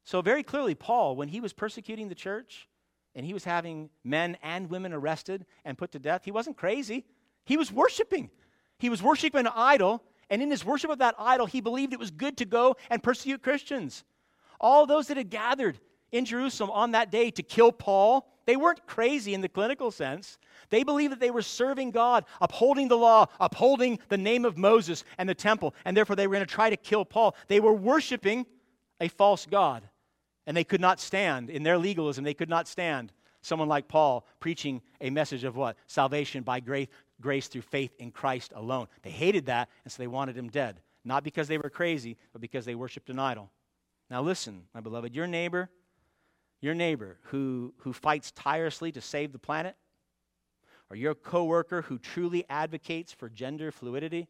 [0.05, 2.67] So, very clearly, Paul, when he was persecuting the church
[3.14, 7.05] and he was having men and women arrested and put to death, he wasn't crazy.
[7.44, 8.31] He was worshiping.
[8.79, 11.98] He was worshiping an idol, and in his worship of that idol, he believed it
[11.98, 14.05] was good to go and persecute Christians.
[14.61, 15.79] All those that had gathered
[16.11, 20.38] in Jerusalem on that day to kill Paul, they weren't crazy in the clinical sense.
[20.70, 25.05] They believed that they were serving God, upholding the law, upholding the name of Moses
[25.18, 27.37] and the temple, and therefore they were going to try to kill Paul.
[27.48, 28.46] They were worshiping
[29.01, 29.83] a false God,
[30.47, 34.27] and they could not stand, in their legalism, they could not stand someone like Paul
[34.41, 35.77] preaching a message of what?
[35.87, 36.89] Salvation by grace,
[37.21, 38.87] grace through faith in Christ alone.
[39.03, 40.81] They hated that, and so they wanted him dead.
[41.05, 43.51] Not because they were crazy, but because they worshiped an idol.
[44.11, 45.71] Now, listen, my beloved, your neighbor,
[46.61, 49.77] your neighbor who, who fights tirelessly to save the planet,
[50.91, 54.29] or your coworker who truly advocates for gender fluidity,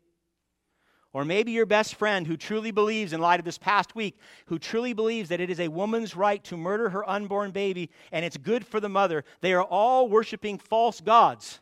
[1.12, 4.58] or maybe your best friend who truly believes, in light of this past week, who
[4.58, 8.36] truly believes that it is a woman's right to murder her unborn baby and it's
[8.36, 11.60] good for the mother, they are all worshiping false gods.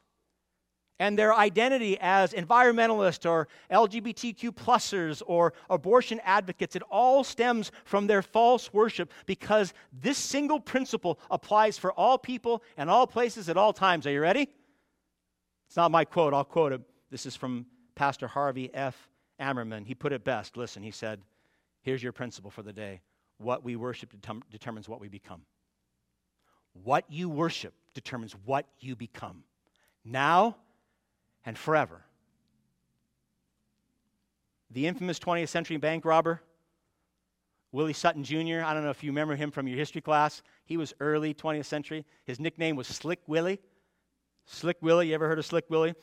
[1.01, 8.07] And their identity as environmentalists or LGBTQ plusers or abortion advocates, it all stems from
[8.07, 13.57] their false worship because this single principle applies for all people and all places at
[13.57, 14.07] all times.
[14.07, 14.47] Are you ready?
[15.69, 16.83] It's not my quote, I'll quote it.
[17.11, 19.10] This is from Pastor Harvey F.
[19.41, 19.87] Ammerman.
[19.87, 20.57] He put it best.
[20.57, 21.21] Listen, he said,
[21.83, 23.01] Here's your principle for the day
[23.39, 24.15] what we worship
[24.51, 25.43] determines what we become.
[26.85, 29.45] What you worship determines what you become,
[30.05, 30.57] now
[31.45, 32.03] and forever.
[34.71, 36.43] The infamous 20th century bank robber,
[37.73, 40.43] Willie Sutton Jr., I don't know if you remember him from your history class.
[40.65, 42.05] He was early 20th century.
[42.25, 43.59] His nickname was Slick Willie.
[44.47, 45.95] Slick Willie, you ever heard of Slick Willie?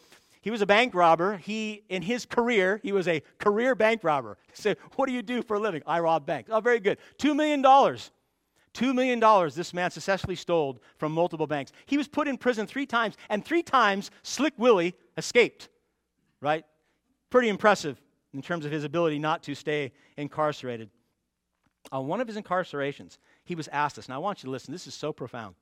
[0.41, 1.37] He was a bank robber.
[1.37, 4.37] He, in his career, he was a career bank robber.
[4.53, 5.81] Said, What do you do for a living?
[5.85, 6.49] I rob banks.
[6.51, 6.97] Oh, very good.
[7.17, 7.61] $2 million.
[7.63, 9.19] $2 million
[9.55, 11.71] this man successfully stole from multiple banks.
[11.85, 15.69] He was put in prison three times, and three times Slick Willie escaped,
[16.41, 16.63] right?
[17.29, 17.99] Pretty impressive
[18.33, 20.89] in terms of his ability not to stay incarcerated.
[21.91, 24.09] On one of his incarcerations, he was asked this.
[24.09, 24.71] Now, I want you to listen.
[24.71, 25.55] This is so profound.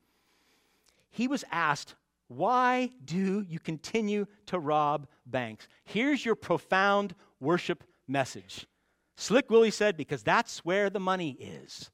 [1.11, 1.95] He was asked
[2.27, 5.67] why do you continue to rob banks?
[5.83, 8.67] Here's your profound worship message.
[9.15, 11.89] Slick Willie said, because that's where the money is.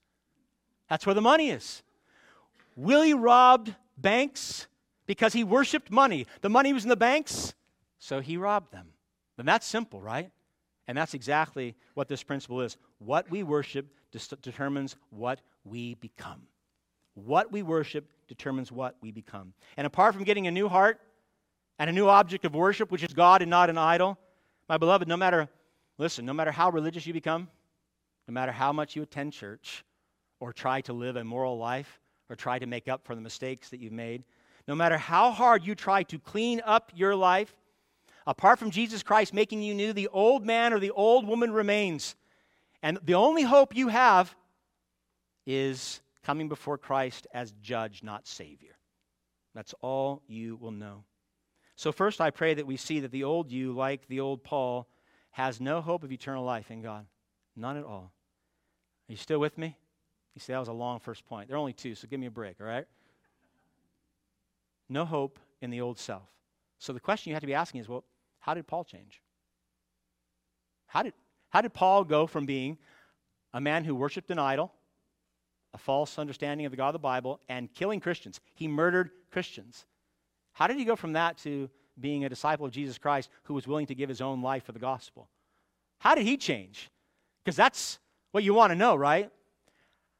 [0.90, 1.84] That's where the money is.
[2.76, 4.68] Willie robbed banks
[5.06, 6.26] because he worshiped money.
[6.42, 7.54] The money was in the banks,
[8.00, 8.88] so he robbed them.
[9.38, 10.32] And that's simple, right?
[10.88, 12.78] And that's exactly what this principle is.
[13.00, 13.88] What we worship
[14.42, 16.44] determines what we become.
[17.14, 19.54] What we worship determines what we become.
[19.78, 21.00] And apart from getting a new heart
[21.80, 24.18] and a new object of worship, which is God and not an idol,
[24.70, 25.50] my beloved, no matter,
[25.98, 27.50] listen, no matter how religious you become,
[28.28, 29.84] no matter how much you attend church
[30.40, 33.70] or try to live a moral life or try to make up for the mistakes
[33.70, 34.24] that you've made,
[34.68, 37.54] no matter how hard you try to clean up your life,
[38.26, 42.16] apart from Jesus Christ making you new, the old man or the old woman remains.
[42.82, 44.34] And the only hope you have
[45.46, 48.78] is coming before Christ as judge, not Savior.
[49.54, 51.04] That's all you will know.
[51.76, 54.88] So, first, I pray that we see that the old you, like the old Paul,
[55.32, 57.06] has no hope of eternal life in God.
[57.56, 58.14] None at all.
[59.10, 59.78] Are you still with me?
[60.36, 61.48] You see, that was a long first point.
[61.48, 62.86] There are only two, so give me a break, all right?
[64.88, 66.30] No hope in the old self.
[66.80, 68.04] So the question you have to be asking is well,
[68.40, 69.22] how did Paul change?
[70.88, 71.14] How did,
[71.50, 72.78] how did Paul go from being
[73.54, 74.74] a man who worshiped an idol,
[75.74, 78.40] a false understanding of the God of the Bible, and killing Christians?
[78.54, 79.86] He murdered Christians.
[80.54, 83.68] How did he go from that to being a disciple of Jesus Christ who was
[83.68, 85.30] willing to give his own life for the gospel?
[86.00, 86.90] How did he change?
[87.44, 88.00] Because that's
[88.32, 89.30] what you want to know, right?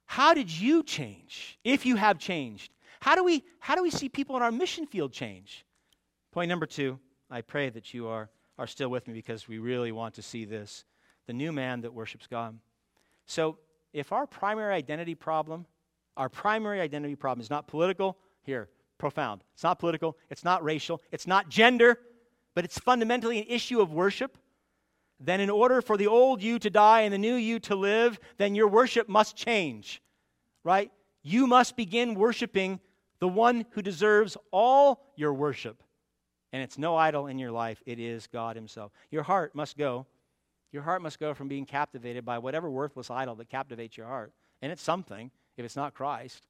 [0.06, 2.72] How did you change if you have changed?
[3.00, 5.66] How do we how do we see people in our mission field change?
[6.32, 9.92] Point number 2, I pray that you are are still with me because we really
[9.92, 10.86] want to see this.
[11.26, 12.60] The new man that worships God.
[13.26, 13.58] So,
[13.94, 15.66] if our primary identity problem,
[16.18, 19.44] our primary identity problem is not political, here, profound.
[19.54, 21.98] It's not political, it's not racial, it's not gender,
[22.56, 24.38] but it's fundamentally an issue of worship
[25.24, 28.20] then in order for the old you to die and the new you to live,
[28.38, 30.02] then your worship must change,
[30.64, 30.92] right?
[31.22, 32.80] You must begin worshiping
[33.20, 35.84] the one who deserves all your worship.
[36.52, 38.92] And it's no idol in your life, it is God Himself.
[39.12, 40.08] Your heart must go.
[40.72, 44.32] Your heart must go from being captivated by whatever worthless idol that captivates your heart.
[44.62, 46.48] And it's something, if it's not Christ,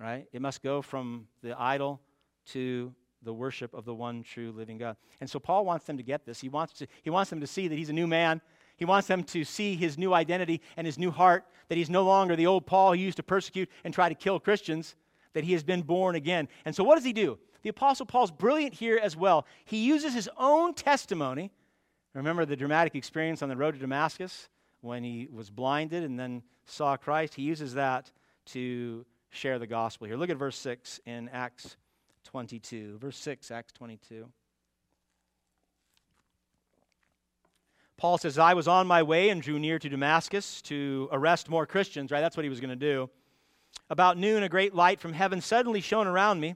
[0.00, 0.26] right?
[0.32, 2.00] It must go from the idol
[2.46, 4.96] to the worship of the one true living God.
[5.20, 6.40] And so Paul wants them to get this.
[6.40, 8.40] He wants, to, he wants them to see that he's a new man.
[8.76, 12.04] He wants them to see his new identity and his new heart, that he's no
[12.04, 14.96] longer the old Paul who used to persecute and try to kill Christians,
[15.32, 16.48] that he has been born again.
[16.64, 17.38] And so what does he do?
[17.62, 19.46] The Apostle Paul's brilliant here as well.
[19.64, 21.50] He uses his own testimony.
[22.14, 24.48] Remember the dramatic experience on the road to Damascus
[24.80, 27.34] when he was blinded and then saw Christ?
[27.34, 28.10] He uses that
[28.46, 30.16] to share the gospel here.
[30.16, 31.76] Look at verse 6 in Acts
[32.24, 32.98] 22.
[32.98, 34.28] Verse 6, Acts 22.
[37.96, 41.66] Paul says, I was on my way and drew near to Damascus to arrest more
[41.66, 42.20] Christians, right?
[42.20, 43.10] That's what he was going to do.
[43.90, 46.54] About noon, a great light from heaven suddenly shone around me,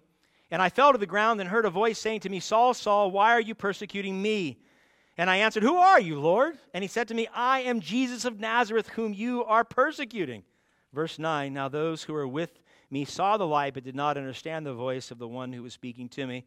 [0.50, 3.10] and I fell to the ground and heard a voice saying to me, Saul, Saul,
[3.10, 4.58] why are you persecuting me?
[5.18, 6.56] And I answered, Who are you, Lord?
[6.72, 10.44] And he said to me, I am Jesus of Nazareth, whom you are persecuting.
[10.92, 14.64] Verse 9 Now those who were with me saw the light, but did not understand
[14.64, 16.44] the voice of the one who was speaking to me.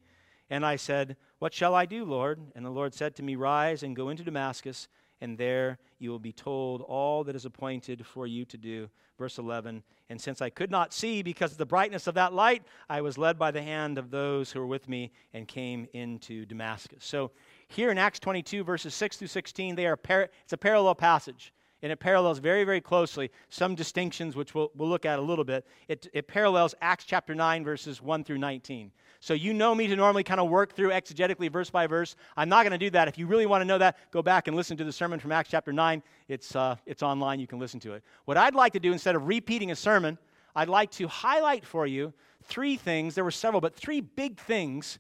[0.50, 2.40] And I said, What shall I do, Lord?
[2.56, 4.88] And the Lord said to me, Rise and go into Damascus,
[5.20, 8.90] and there you will be told all that is appointed for you to do.
[9.18, 12.64] Verse 11 And since I could not see because of the brightness of that light,
[12.90, 16.46] I was led by the hand of those who were with me and came into
[16.46, 17.06] Damascus.
[17.06, 17.32] So
[17.72, 21.54] here in Acts 22, verses 6 through 16, they are par- it's a parallel passage
[21.82, 25.44] and it parallels very, very closely some distinctions, which we'll, we'll look at a little
[25.44, 25.66] bit.
[25.88, 28.92] It, it parallels Acts chapter 9, verses 1 through 19.
[29.20, 32.16] So you know me to normally kind of work through exegetically verse by verse.
[32.38, 33.08] I'm not going to do that.
[33.08, 35.32] If you really want to know that, go back and listen to the sermon from
[35.32, 36.04] Acts chapter 9.
[36.28, 37.40] It's, uh, it's online.
[37.40, 38.04] You can listen to it.
[38.26, 40.18] What I'd like to do, instead of repeating a sermon,
[40.56, 43.16] I'd like to highlight for you three things.
[43.16, 45.00] There were several, but three big things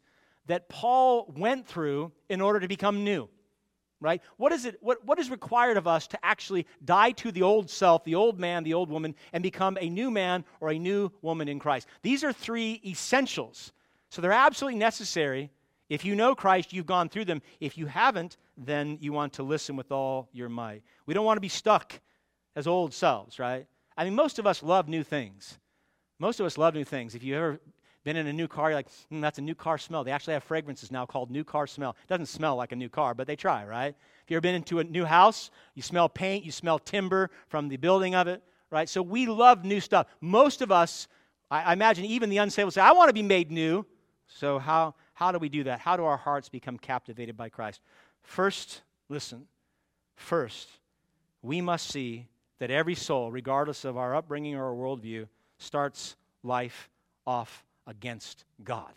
[0.51, 3.29] that Paul went through in order to become new
[4.01, 4.21] right?
[4.37, 7.69] What is it what, what is required of us to actually die to the old
[7.69, 11.11] self, the old man, the old woman, and become a new man or a new
[11.21, 11.87] woman in Christ?
[12.01, 13.71] These are three essentials.
[14.09, 15.51] So they're absolutely necessary.
[15.87, 17.41] If you know Christ, you've gone through them.
[17.59, 20.83] If you haven't, then you want to listen with all your might.
[21.05, 21.99] We don't want to be stuck
[22.55, 23.67] as old selves, right?
[23.95, 25.59] I mean, most of us love new things.
[26.17, 27.13] Most of us love new things.
[27.13, 27.59] If you ever
[28.03, 30.03] been in a new car, you're like, mm, that's a new car smell.
[30.03, 31.91] They actually have fragrances now called new car smell.
[31.91, 33.95] It doesn't smell like a new car, but they try, right?
[34.23, 37.69] If you've ever been into a new house, you smell paint, you smell timber from
[37.69, 38.41] the building of it,
[38.71, 38.89] right?
[38.89, 40.07] So we love new stuff.
[40.19, 41.07] Most of us,
[41.51, 43.85] I, I imagine even the unsaved say, I want to be made new.
[44.27, 45.79] So how, how do we do that?
[45.79, 47.81] How do our hearts become captivated by Christ?
[48.23, 49.45] First, listen,
[50.15, 50.69] first,
[51.43, 52.27] we must see
[52.59, 55.27] that every soul, regardless of our upbringing or our worldview,
[55.57, 56.89] starts life
[57.27, 58.91] off against God.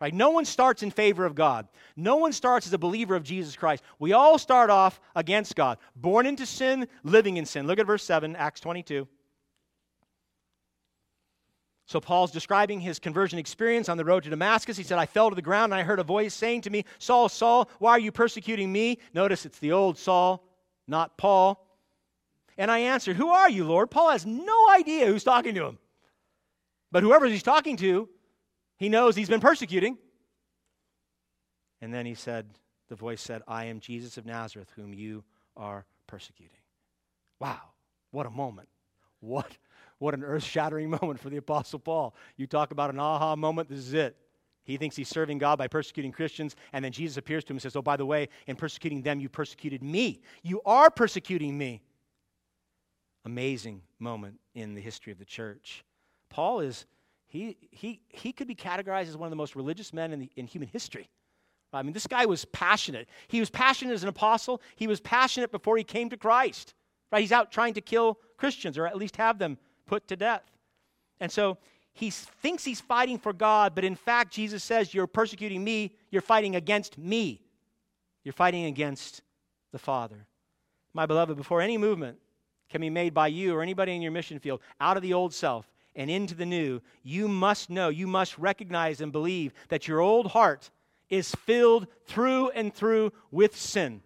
[0.00, 0.14] Right?
[0.14, 1.66] No one starts in favor of God.
[1.96, 3.82] No one starts as a believer of Jesus Christ.
[3.98, 7.66] We all start off against God, born into sin, living in sin.
[7.66, 9.08] Look at verse 7, Acts 22.
[11.86, 14.76] So, Paul's describing his conversion experience on the road to Damascus.
[14.76, 16.84] He said, I fell to the ground and I heard a voice saying to me,
[16.98, 18.98] Saul, Saul, why are you persecuting me?
[19.14, 20.44] Notice it's the old Saul,
[20.86, 21.66] not Paul.
[22.58, 23.90] And I answered, Who are you, Lord?
[23.90, 25.78] Paul has no idea who's talking to him.
[26.90, 28.08] But whoever he's talking to,
[28.76, 29.98] he knows he's been persecuting.
[31.80, 32.46] And then he said,
[32.88, 35.24] The voice said, I am Jesus of Nazareth, whom you
[35.56, 36.56] are persecuting.
[37.40, 37.60] Wow,
[38.10, 38.68] what a moment.
[39.20, 39.50] What,
[39.98, 42.14] what an earth shattering moment for the Apostle Paul.
[42.36, 44.16] You talk about an aha moment, this is it.
[44.64, 47.62] He thinks he's serving God by persecuting Christians, and then Jesus appears to him and
[47.62, 50.20] says, Oh, by the way, in persecuting them, you persecuted me.
[50.42, 51.80] You are persecuting me.
[53.24, 55.84] Amazing moment in the history of the church.
[56.30, 56.86] Paul is,
[57.26, 60.30] he, he, he could be categorized as one of the most religious men in, the,
[60.36, 61.08] in human history.
[61.72, 63.08] I mean, this guy was passionate.
[63.28, 64.62] He was passionate as an apostle.
[64.76, 66.74] He was passionate before he came to Christ.
[67.12, 67.20] Right?
[67.20, 70.44] He's out trying to kill Christians or at least have them put to death.
[71.20, 71.58] And so
[71.92, 76.22] he thinks he's fighting for God, but in fact, Jesus says, You're persecuting me, you're
[76.22, 77.42] fighting against me.
[78.24, 79.22] You're fighting against
[79.72, 80.26] the Father.
[80.94, 82.18] My beloved, before any movement
[82.70, 85.34] can be made by you or anybody in your mission field out of the old
[85.34, 85.66] self
[85.98, 90.28] and into the new, you must know, you must recognize and believe that your old
[90.28, 90.70] heart
[91.10, 94.00] is filled through and through with sin.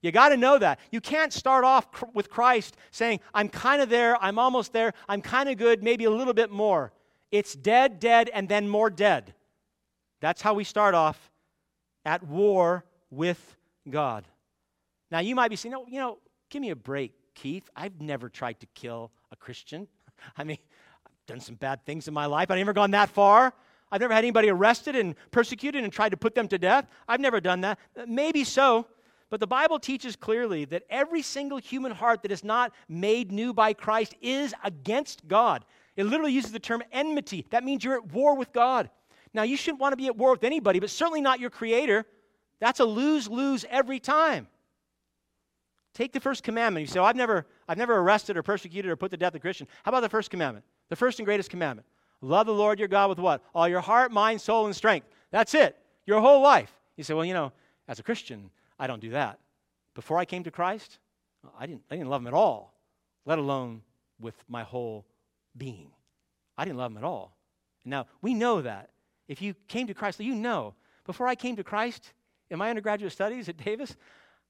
[0.00, 0.80] You got to know that.
[0.90, 4.94] You can't start off cr- with Christ saying, I'm kind of there, I'm almost there,
[5.06, 6.92] I'm kind of good, maybe a little bit more.
[7.30, 9.34] It's dead, dead, and then more dead.
[10.20, 11.30] That's how we start off
[12.06, 13.56] at war with
[13.90, 14.24] God.
[15.10, 16.18] Now, you might be saying, no, you know,
[16.48, 17.68] give me a break, Keith.
[17.76, 19.88] I've never tried to kill a Christian.
[20.38, 20.58] I mean,
[21.28, 23.54] done some bad things in my life, I've never gone that far.
[23.90, 26.86] I've never had anybody arrested and persecuted and tried to put them to death.
[27.06, 27.78] I've never done that.
[27.96, 28.86] Uh, maybe so.
[29.30, 33.52] But the Bible teaches clearly that every single human heart that is not made new
[33.52, 35.64] by Christ is against God.
[35.96, 37.46] It literally uses the term enmity.
[37.50, 38.90] That means you're at war with God.
[39.34, 42.06] Now, you shouldn't want to be at war with anybody, but certainly not your Creator.
[42.60, 44.48] That's a lose lose every time.
[45.92, 46.86] Take the first commandment.
[46.86, 49.40] You say, oh, I've never, I've never arrested or persecuted or put to death a
[49.40, 49.66] Christian.
[49.82, 50.64] How about the first commandment?
[50.88, 51.86] The first and greatest commandment.
[52.20, 53.42] Love the Lord your God with what?
[53.54, 55.06] All your heart, mind, soul, and strength.
[55.30, 55.76] That's it.
[56.06, 56.72] Your whole life.
[56.96, 57.52] You say, well, you know,
[57.86, 59.38] as a Christian, I don't do that.
[59.94, 60.98] Before I came to Christ,
[61.58, 62.74] I didn't, I didn't love him at all,
[63.24, 63.82] let alone
[64.20, 65.06] with my whole
[65.56, 65.90] being.
[66.56, 67.36] I didn't love him at all.
[67.84, 68.90] Now, we know that.
[69.28, 70.74] If you came to Christ, you know.
[71.04, 72.12] Before I came to Christ
[72.50, 73.96] in my undergraduate studies at Davis,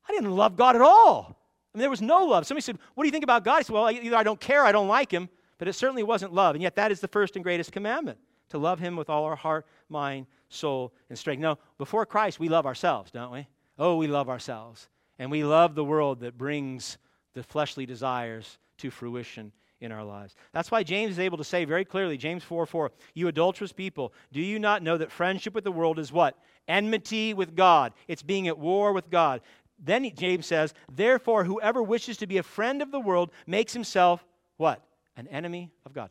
[0.08, 1.36] I didn't love God at all.
[1.74, 2.46] I mean, there was no love.
[2.46, 3.58] Somebody said, What do you think about God?
[3.58, 5.28] I said, Well, either I don't care, I don't like him,
[5.58, 6.54] but it certainly wasn't love.
[6.54, 8.18] And yet, that is the first and greatest commandment
[8.50, 11.40] to love him with all our heart, mind, soul, and strength.
[11.40, 13.46] No, before Christ, we love ourselves, don't we?
[13.78, 14.88] Oh, we love ourselves.
[15.18, 16.98] And we love the world that brings
[17.34, 20.34] the fleshly desires to fruition in our lives.
[20.52, 24.12] That's why James is able to say very clearly, James 4 4, you adulterous people,
[24.32, 26.36] do you not know that friendship with the world is what?
[26.66, 27.92] Enmity with God.
[28.08, 29.40] It's being at war with God.
[29.78, 34.24] Then James says, therefore, whoever wishes to be a friend of the world makes himself
[34.56, 34.82] what?
[35.18, 36.10] An enemy of God.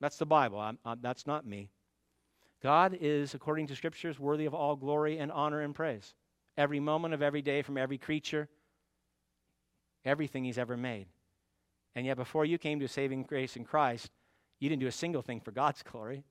[0.00, 0.60] That's the Bible.
[0.60, 1.70] I'm, I'm, that's not me.
[2.62, 6.14] God is, according to scriptures, worthy of all glory and honor and praise.
[6.58, 8.48] Every moment of every day from every creature,
[10.04, 11.06] everything He's ever made.
[11.94, 14.10] And yet, before you came to saving grace in Christ,
[14.60, 16.24] you didn't do a single thing for God's glory,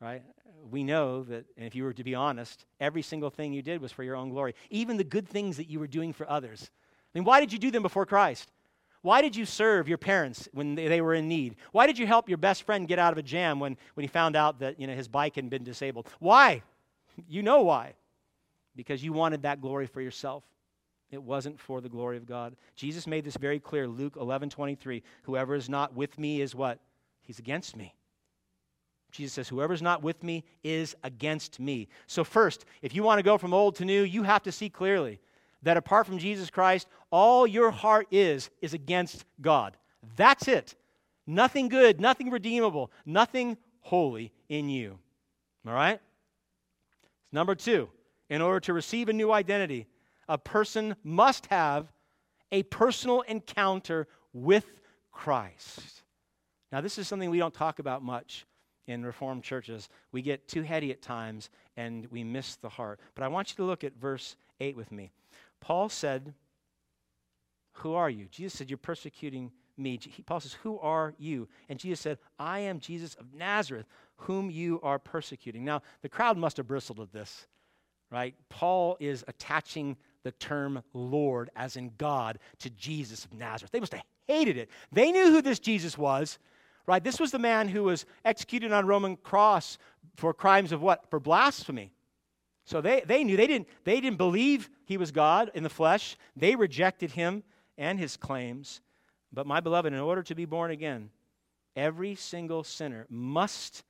[0.00, 0.22] right?
[0.70, 3.80] We know that, and if you were to be honest, every single thing you did
[3.80, 4.54] was for your own glory.
[4.70, 6.70] Even the good things that you were doing for others.
[7.12, 8.52] I mean, why did you do them before Christ?
[9.02, 11.56] Why did you serve your parents when they were in need?
[11.72, 14.08] Why did you help your best friend get out of a jam when, when he
[14.08, 16.08] found out that you know, his bike had been disabled?
[16.18, 16.62] Why?
[17.28, 17.94] You know why.
[18.76, 20.44] Because you wanted that glory for yourself.
[21.10, 22.54] It wasn't for the glory of God.
[22.76, 23.88] Jesus made this very clear.
[23.88, 25.02] Luke 11 23.
[25.22, 26.78] Whoever is not with me is what?
[27.22, 27.94] He's against me.
[29.10, 31.88] Jesus says, Whoever's not with me is against me.
[32.06, 34.68] So, first, if you want to go from old to new, you have to see
[34.68, 35.18] clearly
[35.62, 39.76] that apart from Jesus Christ, all your heart is, is against God.
[40.16, 40.74] That's it.
[41.26, 44.98] Nothing good, nothing redeemable, nothing holy in you.
[45.66, 46.00] All right?
[47.32, 47.88] Number two,
[48.28, 49.86] in order to receive a new identity,
[50.28, 51.92] a person must have
[52.52, 54.64] a personal encounter with
[55.12, 56.02] Christ.
[56.72, 58.46] Now, this is something we don't talk about much
[58.86, 59.88] in Reformed churches.
[60.12, 63.00] We get too heady at times and we miss the heart.
[63.14, 65.10] But I want you to look at verse 8 with me.
[65.60, 66.34] Paul said,
[67.74, 68.26] Who are you?
[68.30, 69.98] Jesus said, You're persecuting me.
[70.26, 71.48] Paul says, Who are you?
[71.68, 73.86] And Jesus said, I am Jesus of Nazareth,
[74.16, 75.64] whom you are persecuting.
[75.64, 77.46] Now, the crowd must have bristled at this,
[78.10, 78.34] right?
[78.48, 83.72] Paul is attaching the term Lord, as in God, to Jesus of Nazareth.
[83.72, 84.68] They must have hated it.
[84.92, 86.38] They knew who this Jesus was,
[86.90, 87.04] Right?
[87.04, 89.78] This was the man who was executed on a Roman cross
[90.16, 91.08] for crimes of what?
[91.08, 91.92] For blasphemy.
[92.70, 96.16] So they, they knew they didn't, they didn't believe he was God in the flesh.
[96.36, 97.42] They rejected him
[97.76, 98.80] and his claims.
[99.32, 101.10] But my beloved, in order to be born again,
[101.74, 103.82] every single sinner must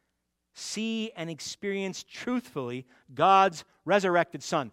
[0.54, 4.72] see and experience truthfully God's resurrected Son.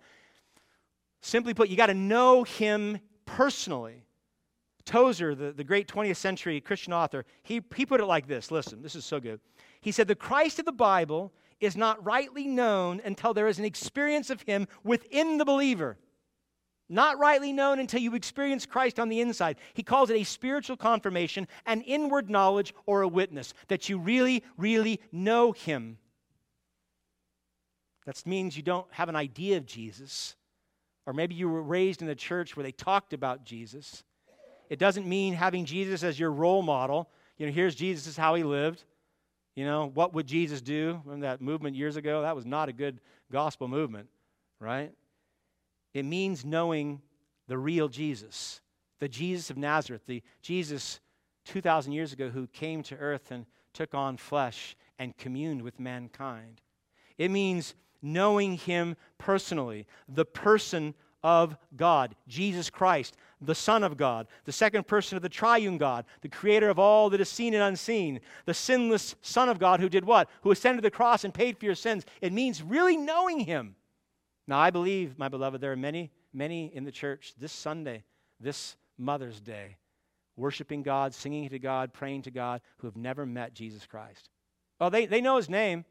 [1.20, 4.06] Simply put, you got to know him personally.
[4.86, 8.82] Tozer, the, the great 20th century Christian author, he, he put it like this listen,
[8.82, 9.42] this is so good.
[9.82, 13.66] He said, The Christ of the Bible is not rightly known until there is an
[13.66, 15.98] experience of him within the believer.
[16.90, 19.58] Not rightly known until you experience Christ on the inside.
[19.74, 24.44] He calls it a spiritual confirmation, an inward knowledge, or a witness that you really,
[24.58, 25.98] really know him.
[28.06, 30.36] That means you don't have an idea of Jesus,
[31.06, 34.06] or maybe you were raised in a church where they talked about Jesus.
[34.70, 37.10] It doesn't mean having Jesus as your role model.
[37.38, 38.86] You know, here's Jesus, is how he lived.
[39.58, 41.02] You know, what would Jesus do?
[41.04, 42.22] Remember that movement years ago?
[42.22, 43.00] That was not a good
[43.32, 44.08] gospel movement,
[44.60, 44.92] right?
[45.96, 47.02] It means knowing
[47.48, 48.62] the real Jesus,
[49.00, 51.00] the Jesus of Nazareth, the Jesus
[51.46, 56.62] 2,000 years ago who came to earth and took on flesh and communed with mankind.
[57.18, 60.94] It means knowing him personally, the person
[61.24, 66.06] of God, Jesus Christ, the Son of God, the second person of the triune God,
[66.22, 69.90] the creator of all that is seen and unseen, the sinless Son of God who
[69.90, 70.30] did what?
[70.42, 72.06] Who ascended the cross and paid for your sins.
[72.22, 73.76] It means really knowing Him.
[74.48, 78.04] Now, I believe, my beloved, there are many, many in the church this Sunday,
[78.40, 79.78] this Mother's Day,
[80.36, 84.30] worshiping God, singing to God, praying to God, who have never met Jesus Christ.
[84.80, 85.84] Well, they, they know His name,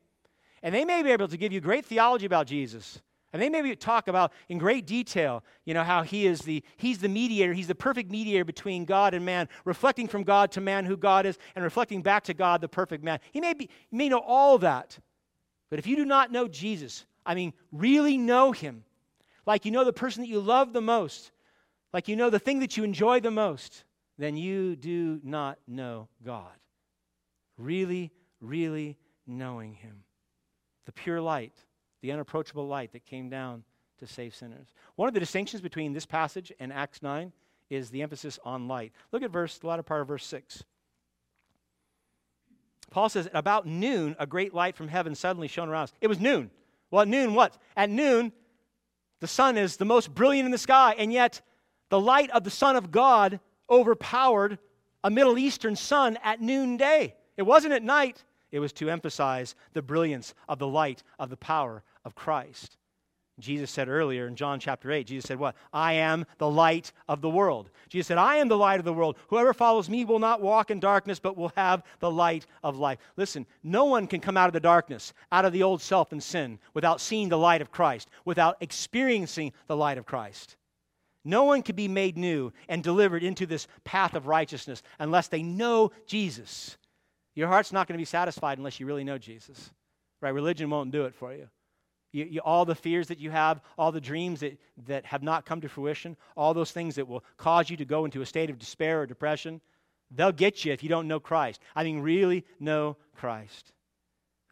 [0.62, 3.01] and they may be able to give you great theology about Jesus.
[3.33, 6.99] And they maybe talk about in great detail, you know, how he is the he's
[6.99, 10.85] the mediator, he's the perfect mediator between God and man, reflecting from God to man
[10.85, 13.18] who God is, and reflecting back to God the perfect man.
[13.33, 14.99] He may be he may know all that.
[15.68, 18.85] But if you do not know Jesus, I mean, really know him,
[19.45, 21.33] like you know the person that you love the most,
[21.93, 23.85] like you know the thing that you enjoy the most,
[24.16, 26.57] then you do not know God.
[27.59, 28.97] Really, really
[29.27, 30.05] knowing him.
[30.85, 31.65] The pure light
[32.07, 33.64] the unapproachable light that came down
[33.98, 34.68] to save sinners.
[34.94, 37.32] One of the distinctions between this passage and Acts 9
[37.68, 38.92] is the emphasis on light.
[39.11, 40.62] Look at verse, the latter part of verse 6.
[42.90, 45.92] Paul says, at About noon, a great light from heaven suddenly shone around us.
[46.00, 46.52] It was noon.
[46.92, 47.59] Well, at noon, what?
[47.76, 48.30] At noon,
[49.18, 51.40] the sun is the most brilliant in the sky, and yet
[51.88, 54.61] the light of the Son of God overpowered
[55.02, 57.16] a Middle Eastern sun at noonday.
[57.36, 58.22] It wasn't at night,
[58.57, 62.78] it was to emphasize the brilliance of the light of the power of Christ.
[63.38, 65.57] Jesus said earlier in John chapter 8, Jesus said, What?
[65.74, 67.68] I am the light of the world.
[67.90, 69.18] Jesus said, I am the light of the world.
[69.28, 72.98] Whoever follows me will not walk in darkness, but will have the light of life.
[73.18, 76.22] Listen, no one can come out of the darkness, out of the old self and
[76.22, 80.57] sin, without seeing the light of Christ, without experiencing the light of Christ.
[81.26, 85.42] No one can be made new and delivered into this path of righteousness unless they
[85.42, 86.78] know Jesus.
[87.37, 89.70] Your heart's not going to be satisfied unless you really know Jesus.
[90.20, 90.30] Right?
[90.30, 91.49] Religion won't do it for you.
[92.12, 95.45] You, you, all the fears that you have, all the dreams that, that have not
[95.45, 98.49] come to fruition, all those things that will cause you to go into a state
[98.49, 99.61] of despair or depression,
[100.11, 101.61] they'll get you if you don't know Christ.
[101.74, 103.72] I mean, really know Christ.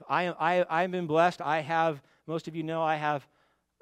[0.07, 1.41] I, I, I've been blessed.
[1.41, 3.27] I have, most of you know, I have,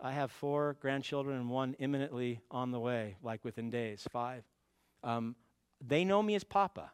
[0.00, 4.44] I have four grandchildren and one imminently on the way, like within days, five.
[5.02, 5.34] Um,
[5.84, 6.92] they know me as Papa.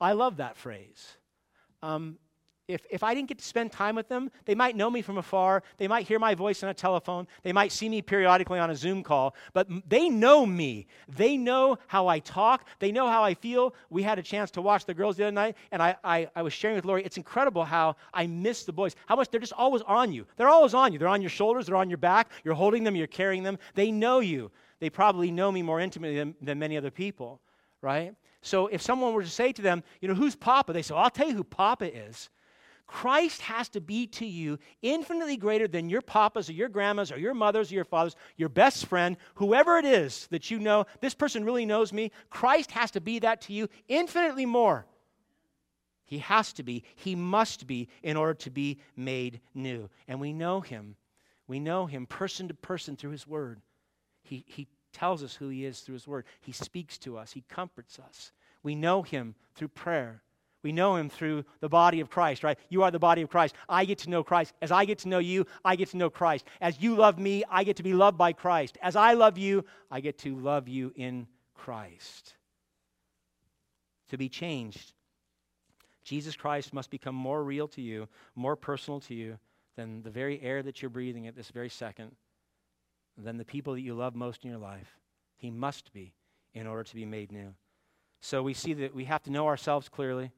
[0.00, 1.16] I love that phrase.
[1.82, 2.18] Um,
[2.66, 5.18] if, if I didn't get to spend time with them, they might know me from
[5.18, 5.62] afar.
[5.76, 7.26] They might hear my voice on a telephone.
[7.42, 9.34] They might see me periodically on a Zoom call.
[9.52, 10.86] But they know me.
[11.06, 12.66] They know how I talk.
[12.78, 13.74] They know how I feel.
[13.90, 16.40] We had a chance to watch the girls the other night, and I, I, I
[16.40, 17.04] was sharing with Lori.
[17.04, 20.26] It's incredible how I miss the boys, how much they're just always on you.
[20.36, 20.98] They're always on you.
[20.98, 22.30] They're on your shoulders, they're on your back.
[22.44, 23.58] You're holding them, you're carrying them.
[23.74, 24.50] They know you.
[24.80, 27.42] They probably know me more intimately than, than many other people,
[27.82, 28.14] right?
[28.44, 30.74] So if someone were to say to them, you know, who's Papa?
[30.74, 32.28] They say, well, I'll tell you who Papa is.
[32.86, 37.18] Christ has to be to you infinitely greater than your papas or your grandmas or
[37.18, 41.14] your mothers or your fathers, your best friend, whoever it is that you know, this
[41.14, 42.12] person really knows me.
[42.28, 44.84] Christ has to be that to you infinitely more.
[46.04, 49.88] He has to be, he must be in order to be made new.
[50.06, 50.96] And we know him.
[51.46, 53.62] We know him person to person through his word.
[54.22, 56.24] He, he tells us who he is through his word.
[56.40, 58.32] He speaks to us, he comforts us.
[58.62, 60.22] We know him through prayer.
[60.62, 62.58] We know him through the body of Christ, right?
[62.70, 63.54] You are the body of Christ.
[63.68, 64.54] I get to know Christ.
[64.62, 66.46] As I get to know you, I get to know Christ.
[66.62, 68.78] As you love me, I get to be loved by Christ.
[68.80, 72.34] As I love you, I get to love you in Christ.
[74.08, 74.94] To be changed,
[76.02, 79.38] Jesus Christ must become more real to you, more personal to you
[79.76, 82.12] than the very air that you're breathing at this very second,
[83.16, 84.98] than the people that you love most in your life.
[85.36, 86.14] He must be
[86.52, 87.54] in order to be made new.
[88.20, 90.30] So we see that we have to know ourselves clearly,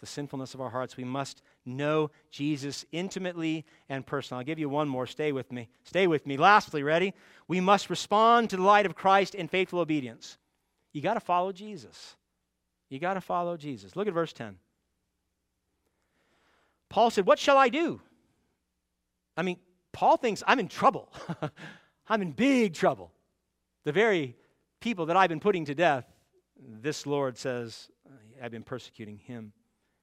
[0.00, 0.96] the sinfulness of our hearts.
[0.96, 4.40] We must know Jesus intimately and personally.
[4.40, 5.06] I'll give you one more.
[5.06, 5.68] Stay with me.
[5.82, 6.36] Stay with me.
[6.36, 7.14] Lastly, ready?
[7.48, 10.38] We must respond to the light of Christ in faithful obedience.
[10.92, 12.16] You got to follow Jesus.
[12.88, 13.96] You got to follow Jesus.
[13.96, 14.56] Look at verse 10.
[16.88, 18.00] Paul said, What shall I do?
[19.36, 19.58] I mean,
[19.92, 21.12] Paul thinks I'm in trouble.
[22.08, 23.12] I'm in big trouble.
[23.84, 24.36] The very
[24.80, 26.06] people that I've been putting to death,
[26.58, 27.90] this Lord says,
[28.42, 29.52] I've been persecuting him.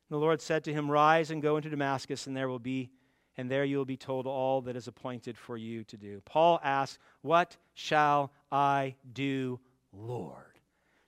[0.09, 2.91] The Lord said to him, Rise and go into Damascus, and there will be,
[3.37, 6.21] and there you will be told all that is appointed for you to do.
[6.25, 9.59] Paul asks, What shall I do,
[9.91, 10.59] Lord?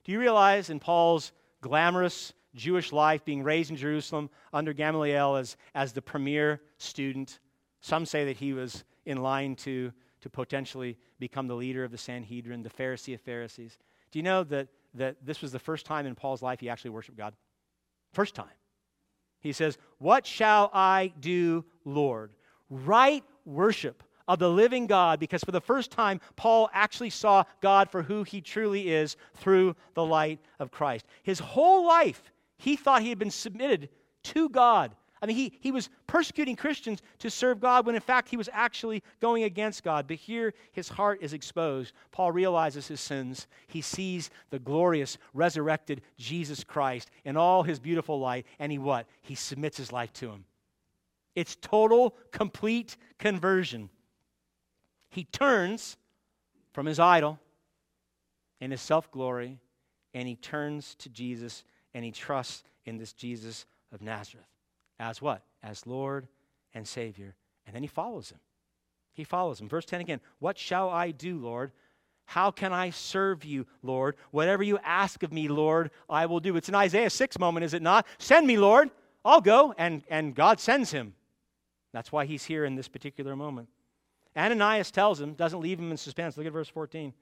[0.04, 5.56] Do you realize in Paul's glamorous Jewish life, being raised in Jerusalem under Gamaliel as,
[5.74, 7.38] as the premier student,
[7.80, 11.98] some say that he was in line to, to potentially become the leader of the
[11.98, 13.78] Sanhedrin, the Pharisee of Pharisees.
[14.10, 16.90] Do you know that, that this was the first time in Paul's life he actually
[16.90, 17.34] worshiped God?
[18.12, 18.46] First time.
[19.40, 22.32] He says, What shall I do, Lord?
[22.70, 27.90] Right worship of the living God, because for the first time, Paul actually saw God
[27.90, 31.06] for who he truly is through the light of Christ.
[31.22, 33.88] His whole life, he thought he had been submitted
[34.24, 34.94] to God.
[35.20, 38.48] I mean, he, he was persecuting Christians to serve God when in fact he was
[38.52, 40.06] actually going against God.
[40.06, 41.92] But here his heart is exposed.
[42.12, 43.46] Paul realizes his sins.
[43.66, 48.46] He sees the glorious, resurrected Jesus Christ in all his beautiful light.
[48.58, 49.06] And he what?
[49.22, 50.44] He submits his life to him.
[51.34, 53.90] It's total, complete conversion.
[55.10, 55.96] He turns
[56.72, 57.38] from his idol
[58.60, 59.58] and his self glory,
[60.14, 61.64] and he turns to Jesus
[61.94, 64.46] and he trusts in this Jesus of Nazareth
[64.98, 65.42] as what?
[65.62, 66.28] As Lord
[66.74, 67.34] and Savior.
[67.66, 68.38] And then he follows him.
[69.12, 69.68] He follows him.
[69.68, 71.72] Verse 10 again What shall I do, Lord?
[72.24, 74.16] How can I serve you, Lord?
[74.32, 76.56] Whatever you ask of me, Lord, I will do.
[76.56, 78.06] It's an Isaiah 6 moment, is it not?
[78.18, 78.90] Send me, Lord.
[79.24, 79.74] I'll go.
[79.78, 81.14] And, and God sends him.
[81.92, 83.68] That's why he's here in this particular moment.
[84.36, 86.36] Ananias tells him, doesn't leave him in suspense.
[86.36, 87.14] Look at verse 14.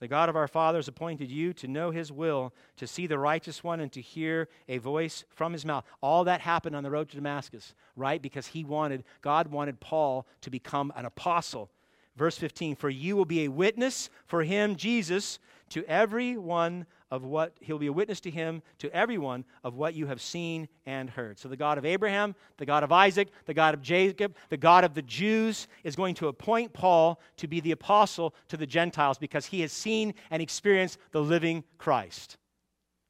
[0.00, 3.64] The God of our fathers appointed you to know his will, to see the righteous
[3.64, 5.84] one, and to hear a voice from his mouth.
[6.00, 8.22] All that happened on the road to Damascus, right?
[8.22, 11.70] Because he wanted, God wanted Paul to become an apostle.
[12.16, 15.38] Verse 15 For you will be a witness for him, Jesus,
[15.70, 20.06] to everyone of what he'll be a witness to him to everyone of what you
[20.06, 21.38] have seen and heard.
[21.38, 24.84] So the God of Abraham, the God of Isaac, the God of Jacob, the God
[24.84, 29.18] of the Jews is going to appoint Paul to be the apostle to the Gentiles
[29.18, 32.36] because he has seen and experienced the living Christ.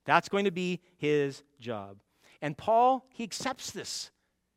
[0.05, 1.99] That's going to be his job.
[2.41, 4.11] And Paul, he accepts this.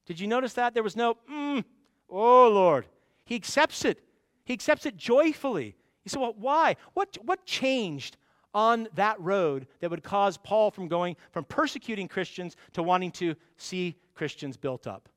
[0.06, 0.74] Did you notice that?
[0.74, 1.64] There was no, mm,
[2.10, 2.86] oh Lord.
[3.26, 4.04] He accepts it.
[4.46, 5.76] He accepts it joyfully.
[6.04, 6.76] You say, well, why?
[6.94, 8.18] What, what changed
[8.54, 13.36] on that road that would cause Paul from going from persecuting Christians to wanting to
[13.58, 15.10] see Christians built up?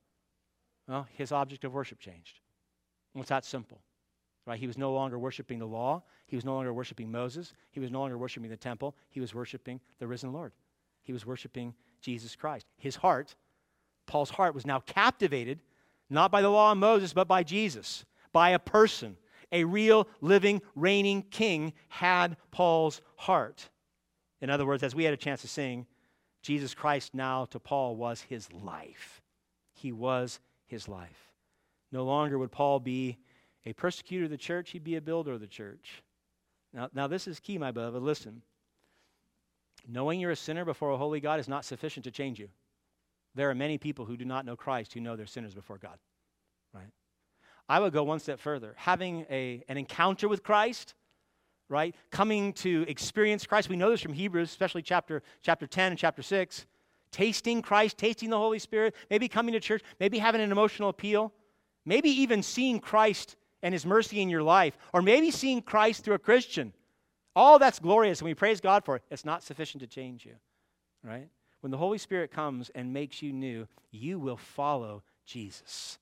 [0.88, 2.40] Well, his object of worship changed.
[3.14, 3.80] It's that simple.
[4.46, 4.58] Right?
[4.58, 6.02] He was no longer worshiping the law.
[6.26, 7.54] He was no longer worshiping Moses.
[7.70, 8.94] He was no longer worshiping the temple.
[9.08, 10.52] He was worshiping the risen Lord.
[11.02, 12.66] He was worshiping Jesus Christ.
[12.76, 13.34] His heart,
[14.06, 15.60] Paul's heart, was now captivated
[16.10, 19.16] not by the law of Moses, but by Jesus, by a person
[19.54, 23.70] a real, living, reigning king had Paul's heart.
[24.42, 25.86] In other words, as we had a chance to sing,
[26.42, 29.22] Jesus Christ now to Paul was his life.
[29.72, 31.30] He was his life.
[31.92, 33.16] No longer would Paul be
[33.64, 36.02] a persecutor of the church, he'd be a builder of the church.
[36.74, 38.02] Now, now this is key, my beloved.
[38.02, 38.42] Listen.
[39.86, 42.48] Knowing you're a sinner before a holy God is not sufficient to change you.
[43.34, 45.98] There are many people who do not know Christ who know they're sinners before God.
[47.68, 48.74] I would go one step further.
[48.76, 50.94] Having a, an encounter with Christ,
[51.68, 51.94] right?
[52.10, 53.68] Coming to experience Christ.
[53.68, 56.66] We know this from Hebrews, especially chapter, chapter 10 and chapter 6.
[57.10, 61.32] Tasting Christ, tasting the Holy Spirit, maybe coming to church, maybe having an emotional appeal,
[61.86, 66.16] maybe even seeing Christ and His mercy in your life, or maybe seeing Christ through
[66.16, 66.72] a Christian.
[67.36, 69.02] All that's glorious, and we praise God for it.
[69.10, 70.34] It's not sufficient to change you,
[71.04, 71.28] right?
[71.60, 75.98] When the Holy Spirit comes and makes you new, you will follow Jesus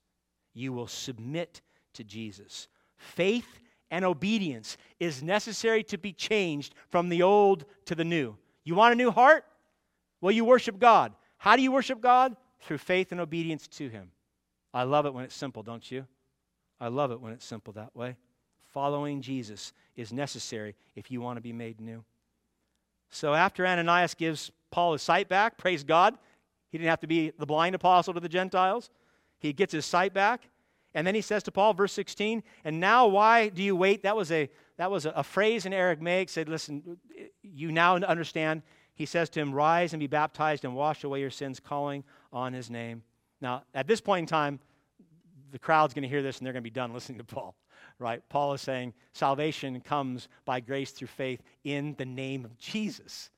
[0.55, 1.61] you will submit
[1.95, 2.69] to Jesus.
[2.97, 3.59] Faith
[3.91, 8.37] and obedience is necessary to be changed from the old to the new.
[8.65, 9.45] You want a new heart?
[10.21, 11.13] Well, you worship God.
[11.37, 12.37] How do you worship God?
[12.61, 14.11] Through faith and obedience to Him.
[14.73, 16.07] I love it when it's simple, don't you?
[16.81, 18.17] I love it when it's simple that way.
[18.73, 22.05] Following Jesus is necessary if you want to be made new.
[23.11, 26.17] So after Ananias gives Paul his sight back, praise God,
[26.71, 28.89] He didn't have to be the blind apostle to the Gentiles.
[29.43, 30.49] He gets his sight back.
[30.95, 34.03] And then he says to Paul, verse 16, and now why do you wait?
[34.03, 36.99] That was a, that was a, a phrase in Aramaic said, listen,
[37.43, 38.63] you now understand.
[38.95, 42.53] He says to him, rise and be baptized and wash away your sins, calling on
[42.53, 43.03] his name.
[43.41, 44.61] Now, at this point in time,
[45.51, 47.57] the crowd's going to hear this and they're going to be done listening to Paul,
[47.99, 48.23] right?
[48.29, 53.31] Paul is saying salvation comes by grace through faith in the name of Jesus.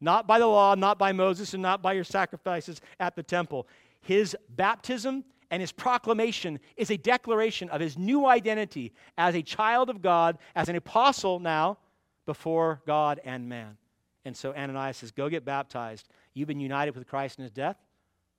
[0.00, 3.68] Not by the law, not by Moses, and not by your sacrifices at the temple.
[4.00, 9.90] His baptism and his proclamation is a declaration of his new identity as a child
[9.90, 11.76] of God, as an apostle now
[12.24, 13.76] before God and man.
[14.24, 16.08] And so Ananias says, Go get baptized.
[16.32, 17.76] You've been united with Christ in his death,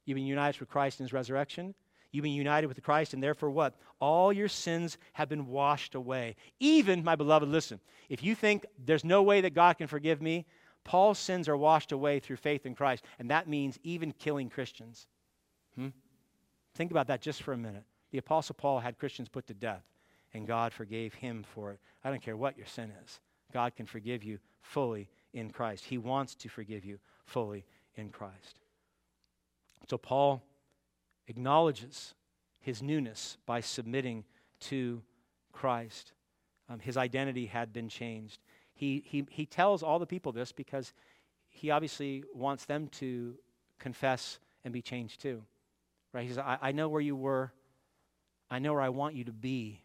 [0.05, 1.75] you've been united with Christ in his resurrection.
[2.11, 3.73] You've been united with Christ, and therefore what?
[3.99, 6.35] All your sins have been washed away.
[6.59, 10.45] Even, my beloved, listen, if you think there's no way that God can forgive me,
[10.83, 15.07] Paul's sins are washed away through faith in Christ, and that means even killing Christians.
[15.75, 15.87] Hmm?
[16.75, 17.83] Think about that just for a minute.
[18.11, 19.83] The Apostle Paul had Christians put to death,
[20.33, 21.79] and God forgave him for it.
[22.03, 23.19] I don't care what your sin is,
[23.51, 25.85] God can forgive you fully in Christ.
[25.85, 27.65] He wants to forgive you fully
[27.95, 28.59] in Christ.
[29.89, 30.41] So Paul
[31.27, 32.15] acknowledges
[32.59, 34.23] his newness by submitting
[34.61, 35.01] to
[35.51, 36.13] Christ.
[36.69, 38.39] Um, his identity had been changed.
[38.73, 40.93] He, he, he tells all the people this because
[41.49, 43.35] he obviously wants them to
[43.79, 45.43] confess and be changed too.
[46.13, 46.23] Right?
[46.23, 47.51] He says, I, I know where you were.
[48.49, 49.81] I know where I want you to be.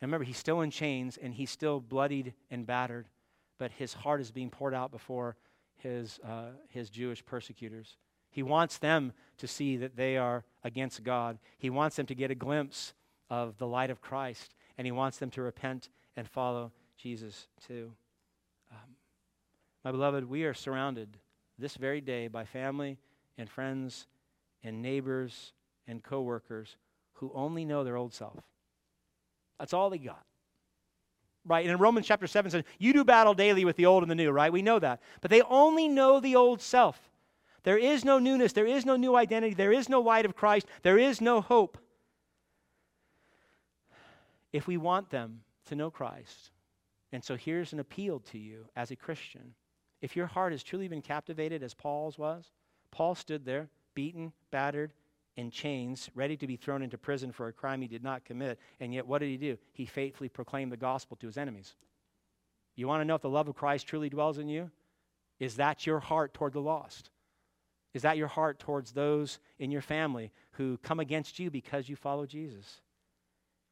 [0.00, 3.08] And remember, he's still in chains and he's still bloodied and battered,
[3.58, 5.36] but his heart is being poured out before
[5.76, 7.96] his, uh, his Jewish persecutors.
[8.30, 11.38] He wants them to see that they are against God.
[11.58, 12.92] He wants them to get a glimpse
[13.30, 17.92] of the light of Christ, and he wants them to repent and follow Jesus too.
[18.70, 18.96] Um,
[19.84, 21.16] my beloved, we are surrounded
[21.58, 22.98] this very day by family
[23.38, 24.06] and friends
[24.66, 25.52] and neighbors
[25.86, 26.76] and coworkers
[27.14, 28.38] who only know their old self.
[29.58, 30.24] That's all they got.
[31.44, 31.64] Right?
[31.64, 34.16] And in Romans chapter 7 says, You do battle daily with the old and the
[34.16, 34.52] new, right?
[34.52, 35.00] We know that.
[35.20, 36.98] But they only know the old self.
[37.62, 38.52] There is no newness.
[38.52, 39.54] There is no new identity.
[39.54, 40.66] There is no light of Christ.
[40.82, 41.78] There is no hope.
[44.52, 46.50] If we want them to know Christ,
[47.12, 49.54] and so here's an appeal to you as a Christian.
[50.00, 52.50] If your heart has truly been captivated as Paul's was,
[52.90, 54.92] Paul stood there beaten, battered,
[55.36, 58.58] in chains, ready to be thrown into prison for a crime he did not commit.
[58.80, 59.58] And yet, what did he do?
[59.72, 61.74] He faithfully proclaimed the gospel to his enemies.
[62.74, 64.70] You want to know if the love of Christ truly dwells in you?
[65.38, 67.10] Is that your heart toward the lost?
[67.92, 71.96] Is that your heart towards those in your family who come against you because you
[71.96, 72.80] follow Jesus?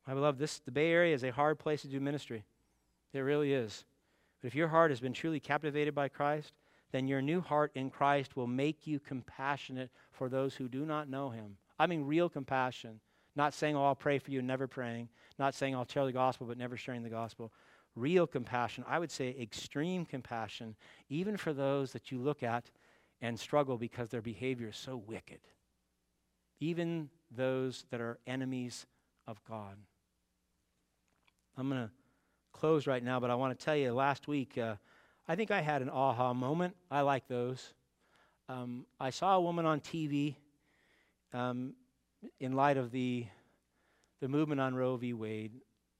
[0.07, 2.45] My beloved, this the Bay Area is a hard place to do ministry.
[3.13, 3.85] It really is.
[4.41, 6.53] But if your heart has been truly captivated by Christ,
[6.95, 11.09] then your new heart in Christ will make you compassionate for those who do not
[11.09, 11.57] know him.
[11.77, 13.01] I mean, real compassion.
[13.35, 15.09] Not saying, oh, I'll pray for you, and never praying.
[15.37, 17.53] Not saying, I'll tell the gospel, but never sharing the gospel.
[17.97, 18.85] Real compassion.
[18.87, 20.77] I would say extreme compassion,
[21.09, 22.71] even for those that you look at
[23.21, 25.41] and struggle because their behavior is so wicked.
[26.61, 28.87] Even those that are enemies
[29.27, 29.79] of God.
[31.59, 31.91] I'm going to
[32.53, 34.77] close right now, but I want to tell you last week, uh,
[35.27, 36.77] I think I had an aha moment.
[36.91, 37.73] I like those.
[38.49, 40.35] Um, I saw a woman on TV
[41.33, 41.75] um,
[42.41, 43.27] in light of the,
[44.21, 45.15] the movement on Roe v.
[45.15, 45.53] Wade,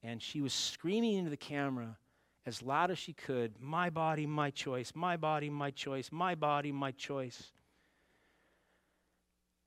[0.03, 1.97] and she was screaming into the camera
[2.45, 6.71] as loud as she could My body, my choice, my body, my choice, my body,
[6.71, 7.51] my choice.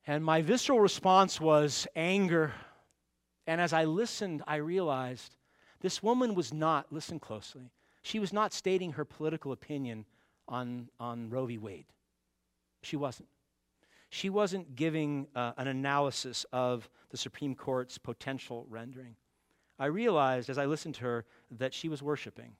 [0.06, 2.52] And my visceral response was anger.
[3.46, 5.34] And as I listened, I realized
[5.80, 7.72] this woman was not, listen closely,
[8.08, 10.06] she was not stating her political opinion
[10.48, 11.58] on, on Roe v.
[11.58, 11.84] Wade.
[12.82, 13.28] She wasn't.
[14.08, 19.16] She wasn't giving uh, an analysis of the Supreme Court's potential rendering.
[19.78, 21.26] I realized as I listened to her
[21.58, 22.52] that she was worshiping.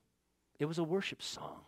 [0.59, 1.61] It was a worship song.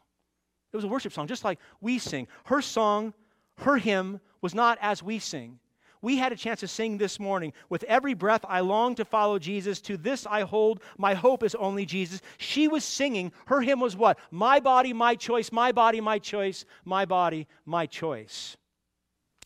[0.75, 2.29] It was a worship song, just like we sing.
[2.45, 3.15] Her song,
[3.61, 5.59] her hymn, was not as we sing.
[6.03, 7.53] We had a chance to sing this morning.
[7.69, 9.81] With every breath, I long to follow Jesus.
[9.83, 10.81] To this I hold.
[10.97, 12.23] My hope is only Jesus.
[12.39, 13.33] She was singing.
[13.47, 14.19] Her hymn was what?
[14.31, 15.53] My body, my choice.
[15.53, 16.65] My body, my choice.
[16.85, 18.57] My body, my choice.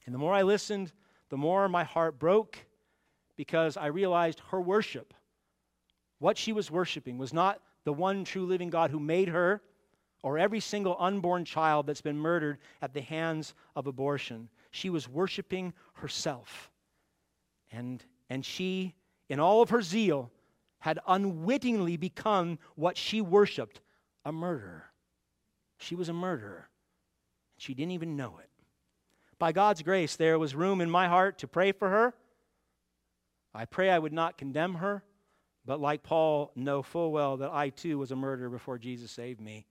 [0.07, 0.93] And the more I listened,
[1.31, 2.59] the more my heart broke
[3.37, 5.13] because I realized her worship,
[6.21, 9.61] what she was worshiping, was not the one true living God who made her
[10.23, 14.49] or every single unborn child that's been murdered at the hands of abortion.
[14.75, 16.69] She was worshiping herself.
[17.71, 18.97] And, and she,
[19.29, 20.33] in all of her zeal,
[20.81, 23.81] had unwittingly become what she worshiped
[24.25, 24.87] a murderer.
[25.79, 26.69] She was a murderer.
[27.55, 28.51] and She didn't even know it.
[29.39, 32.13] by God's grace, there was room in my heart to pray for her.
[33.55, 35.05] I pray I would not condemn her,
[35.65, 39.41] but like Paul, know full well that I too was a murderer before Jesus saved
[39.41, 39.67] me.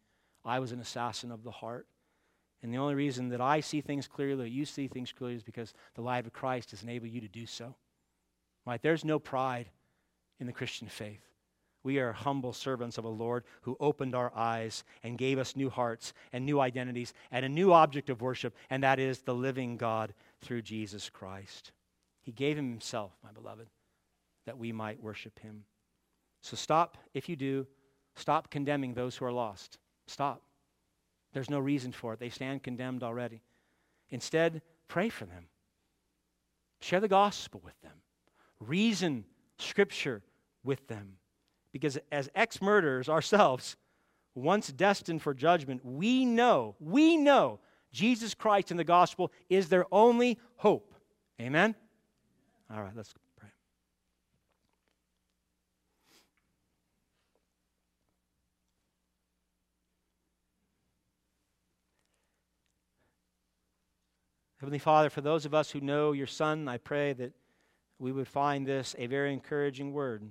[0.46, 1.88] I was an assassin of the heart.
[2.64, 5.44] And the only reason that I see things clearly, that you see things clearly, is
[5.44, 7.76] because the light of Christ has enabled you to do so.
[8.66, 8.82] Right?
[8.82, 9.70] There's no pride
[10.40, 11.22] in the Christian faith.
[11.84, 15.70] We are humble servants of a Lord who opened our eyes and gave us new
[15.70, 19.76] hearts and new identities and a new object of worship, and that is the living
[19.76, 21.74] God through Jesus Christ.
[22.22, 23.68] He gave him himself, my beloved,
[24.46, 25.66] that we might worship him.
[26.42, 27.68] So stop, if you do,
[28.16, 29.78] stop condemning those who are lost.
[30.08, 30.42] Stop.
[31.34, 32.20] There's no reason for it.
[32.20, 33.42] They stand condemned already.
[34.10, 35.48] Instead, pray for them.
[36.80, 37.94] Share the gospel with them.
[38.60, 39.26] Reason
[39.58, 40.22] scripture
[40.64, 41.18] with them.
[41.72, 43.76] Because as ex murderers ourselves,
[44.36, 47.60] once destined for judgment, we know, we know
[47.92, 50.94] Jesus Christ and the gospel is their only hope.
[51.42, 51.76] Amen?
[52.74, 53.50] All right, let's pray.
[64.64, 67.34] Heavenly Father, for those of us who know your Son, I pray that
[68.00, 70.24] we would find this a very encouraging word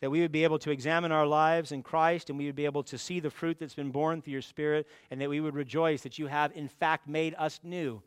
[0.00, 2.64] that we would be able to examine our lives in Christ and we would be
[2.64, 5.54] able to see the fruit that's been borne through your Spirit, and that we would
[5.54, 8.02] rejoice that you have, in fact, made us new.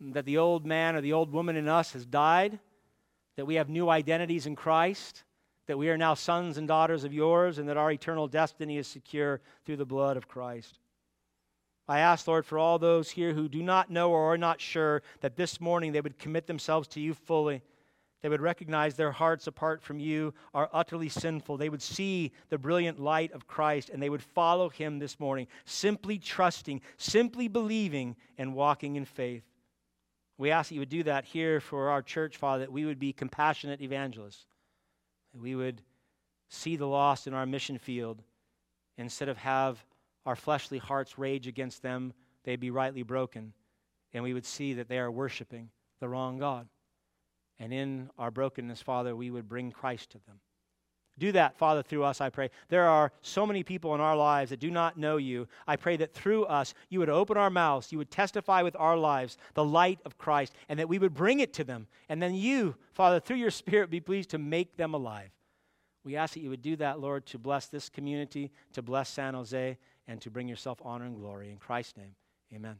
[0.00, 2.60] That the old man or the old woman in us has died,
[3.34, 5.24] that we have new identities in Christ,
[5.66, 8.86] that we are now sons and daughters of yours, and that our eternal destiny is
[8.86, 10.78] secure through the blood of Christ.
[11.88, 15.02] I ask, Lord, for all those here who do not know or are not sure
[15.20, 17.62] that this morning they would commit themselves to you fully
[18.20, 21.56] they would recognize their hearts apart from you are utterly sinful.
[21.56, 25.46] They would see the brilliant light of Christ and they would follow him this morning,
[25.64, 29.44] simply trusting, simply believing, and walking in faith.
[30.36, 32.98] We ask that you would do that here for our church, Father, that we would
[32.98, 34.46] be compassionate evangelists,
[35.32, 35.82] that we would
[36.48, 38.22] see the lost in our mission field
[38.96, 39.84] instead of have
[40.28, 42.12] our fleshly hearts rage against them,
[42.44, 43.54] they'd be rightly broken,
[44.12, 45.70] and we would see that they are worshiping
[46.00, 46.68] the wrong God.
[47.58, 50.38] And in our brokenness, Father, we would bring Christ to them.
[51.18, 52.50] Do that, Father, through us, I pray.
[52.68, 55.48] There are so many people in our lives that do not know you.
[55.66, 58.98] I pray that through us, you would open our mouths, you would testify with our
[58.98, 61.86] lives the light of Christ, and that we would bring it to them.
[62.10, 65.30] And then you, Father, through your Spirit, be pleased to make them alive.
[66.04, 69.32] We ask that you would do that, Lord, to bless this community, to bless San
[69.32, 69.78] Jose,
[70.08, 71.50] and to bring yourself honor and glory.
[71.50, 72.16] In Christ's name,
[72.52, 72.78] amen.